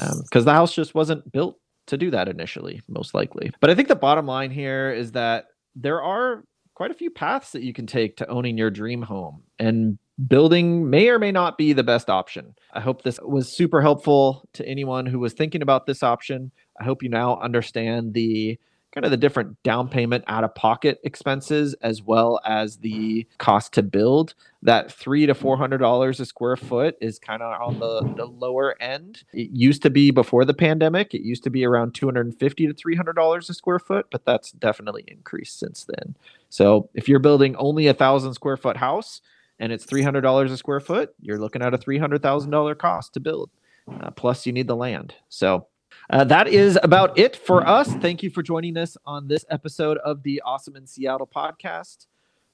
um, 0.00 0.20
because 0.22 0.44
the 0.44 0.52
house 0.52 0.74
just 0.74 0.94
wasn't 0.94 1.30
built 1.32 1.58
to 1.86 1.96
do 1.96 2.10
that 2.10 2.28
initially 2.28 2.82
most 2.88 3.14
likely. 3.14 3.52
But 3.60 3.70
i 3.70 3.74
think 3.74 3.86
the 3.88 3.94
bottom 3.94 4.26
line 4.26 4.50
here 4.50 4.90
is 4.90 5.12
that 5.12 5.46
there 5.76 6.02
are 6.02 6.42
quite 6.74 6.90
a 6.90 6.94
few 6.94 7.10
paths 7.10 7.52
that 7.52 7.62
you 7.62 7.72
can 7.72 7.86
take 7.86 8.16
to 8.16 8.28
owning 8.28 8.58
your 8.58 8.70
dream 8.70 9.00
home 9.02 9.42
and 9.58 9.96
building 10.28 10.90
may 10.90 11.08
or 11.08 11.18
may 11.18 11.30
not 11.30 11.56
be 11.56 11.72
the 11.72 11.84
best 11.84 12.10
option. 12.10 12.54
I 12.72 12.80
hope 12.80 13.02
this 13.02 13.20
was 13.22 13.50
super 13.50 13.80
helpful 13.80 14.48
to 14.54 14.66
anyone 14.66 15.06
who 15.06 15.18
was 15.18 15.32
thinking 15.34 15.62
about 15.62 15.86
this 15.86 16.02
option 16.02 16.50
i 16.80 16.84
hope 16.84 17.02
you 17.02 17.08
now 17.08 17.38
understand 17.40 18.14
the 18.14 18.58
kind 18.96 19.04
of 19.04 19.10
the 19.10 19.16
different 19.18 19.62
down 19.62 19.90
payment 19.90 20.24
out 20.26 20.42
of 20.42 20.54
pocket 20.54 20.98
expenses 21.04 21.74
as 21.82 22.00
well 22.02 22.40
as 22.46 22.78
the 22.78 23.26
cost 23.36 23.74
to 23.74 23.82
build. 23.82 24.34
That 24.62 24.90
three 24.90 25.26
to 25.26 25.34
four 25.34 25.58
hundred 25.58 25.78
dollars 25.78 26.18
a 26.18 26.24
square 26.24 26.56
foot 26.56 26.96
is 26.98 27.18
kind 27.18 27.42
of 27.42 27.60
on 27.60 27.78
the, 27.78 28.14
the 28.16 28.24
lower 28.24 28.74
end. 28.80 29.22
It 29.34 29.50
used 29.52 29.82
to 29.82 29.90
be 29.90 30.10
before 30.12 30.46
the 30.46 30.54
pandemic 30.54 31.12
it 31.12 31.20
used 31.20 31.44
to 31.44 31.50
be 31.50 31.66
around 31.66 31.94
250 31.94 32.66
to 32.68 32.72
300 32.72 33.12
dollars 33.12 33.50
a 33.50 33.54
square 33.54 33.78
foot 33.78 34.06
but 34.10 34.24
that's 34.24 34.52
definitely 34.52 35.04
increased 35.08 35.58
since 35.58 35.84
then. 35.84 36.16
So 36.48 36.88
if 36.94 37.06
you're 37.06 37.18
building 37.18 37.54
only 37.56 37.88
a 37.88 37.94
thousand 37.94 38.32
square 38.32 38.56
foot 38.56 38.78
house 38.78 39.20
and 39.58 39.72
it's 39.72 39.84
$300 39.86 40.50
a 40.50 40.56
square 40.56 40.80
foot 40.80 41.14
you're 41.20 41.38
looking 41.38 41.60
at 41.62 41.74
a 41.74 41.78
$300000 41.78 42.78
cost 42.78 43.12
to 43.14 43.20
build 43.20 43.50
Uh, 43.88 44.10
plus, 44.10 44.46
you 44.46 44.52
need 44.52 44.66
the 44.66 44.76
land. 44.76 45.14
So 45.28 45.68
uh, 46.10 46.24
that 46.24 46.48
is 46.48 46.78
about 46.82 47.18
it 47.18 47.36
for 47.36 47.66
us. 47.66 47.92
Thank 47.94 48.22
you 48.22 48.30
for 48.30 48.42
joining 48.42 48.76
us 48.76 48.96
on 49.04 49.28
this 49.28 49.44
episode 49.50 49.98
of 49.98 50.22
the 50.22 50.42
Awesome 50.44 50.76
in 50.76 50.86
Seattle 50.86 51.26
podcast. 51.26 52.06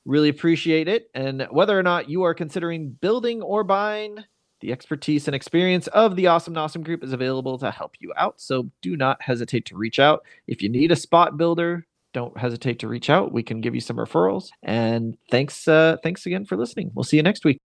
Really 0.04 0.28
appreciate 0.28 0.88
it. 0.88 1.10
And 1.14 1.46
whether 1.50 1.78
or 1.78 1.82
not 1.82 2.08
you 2.08 2.22
are 2.22 2.34
considering 2.34 2.90
building 2.90 3.42
or 3.42 3.62
buying, 3.64 4.18
the 4.60 4.72
expertise 4.72 5.28
and 5.28 5.34
experience 5.34 5.86
of 5.88 6.16
the 6.16 6.28
Awesome 6.28 6.56
Awesome 6.56 6.82
Group 6.82 7.04
is 7.04 7.12
available 7.12 7.58
to 7.58 7.70
help 7.70 7.96
you 7.98 8.12
out. 8.16 8.40
So 8.40 8.70
do 8.80 8.96
not 8.96 9.20
hesitate 9.20 9.66
to 9.66 9.76
reach 9.76 9.98
out. 9.98 10.24
If 10.46 10.62
you 10.62 10.68
need 10.68 10.90
a 10.90 10.96
spot 10.96 11.36
builder, 11.36 11.86
don't 12.12 12.36
hesitate 12.36 12.78
to 12.80 12.88
reach 12.88 13.10
out. 13.10 13.32
We 13.32 13.42
can 13.42 13.60
give 13.60 13.74
you 13.74 13.80
some 13.80 13.96
referrals. 13.96 14.50
And 14.62 15.16
thanks, 15.30 15.66
uh, 15.66 15.96
thanks 16.02 16.26
again 16.26 16.44
for 16.44 16.56
listening. 16.56 16.90
We'll 16.94 17.04
see 17.04 17.16
you 17.16 17.22
next 17.22 17.44
week. 17.44 17.62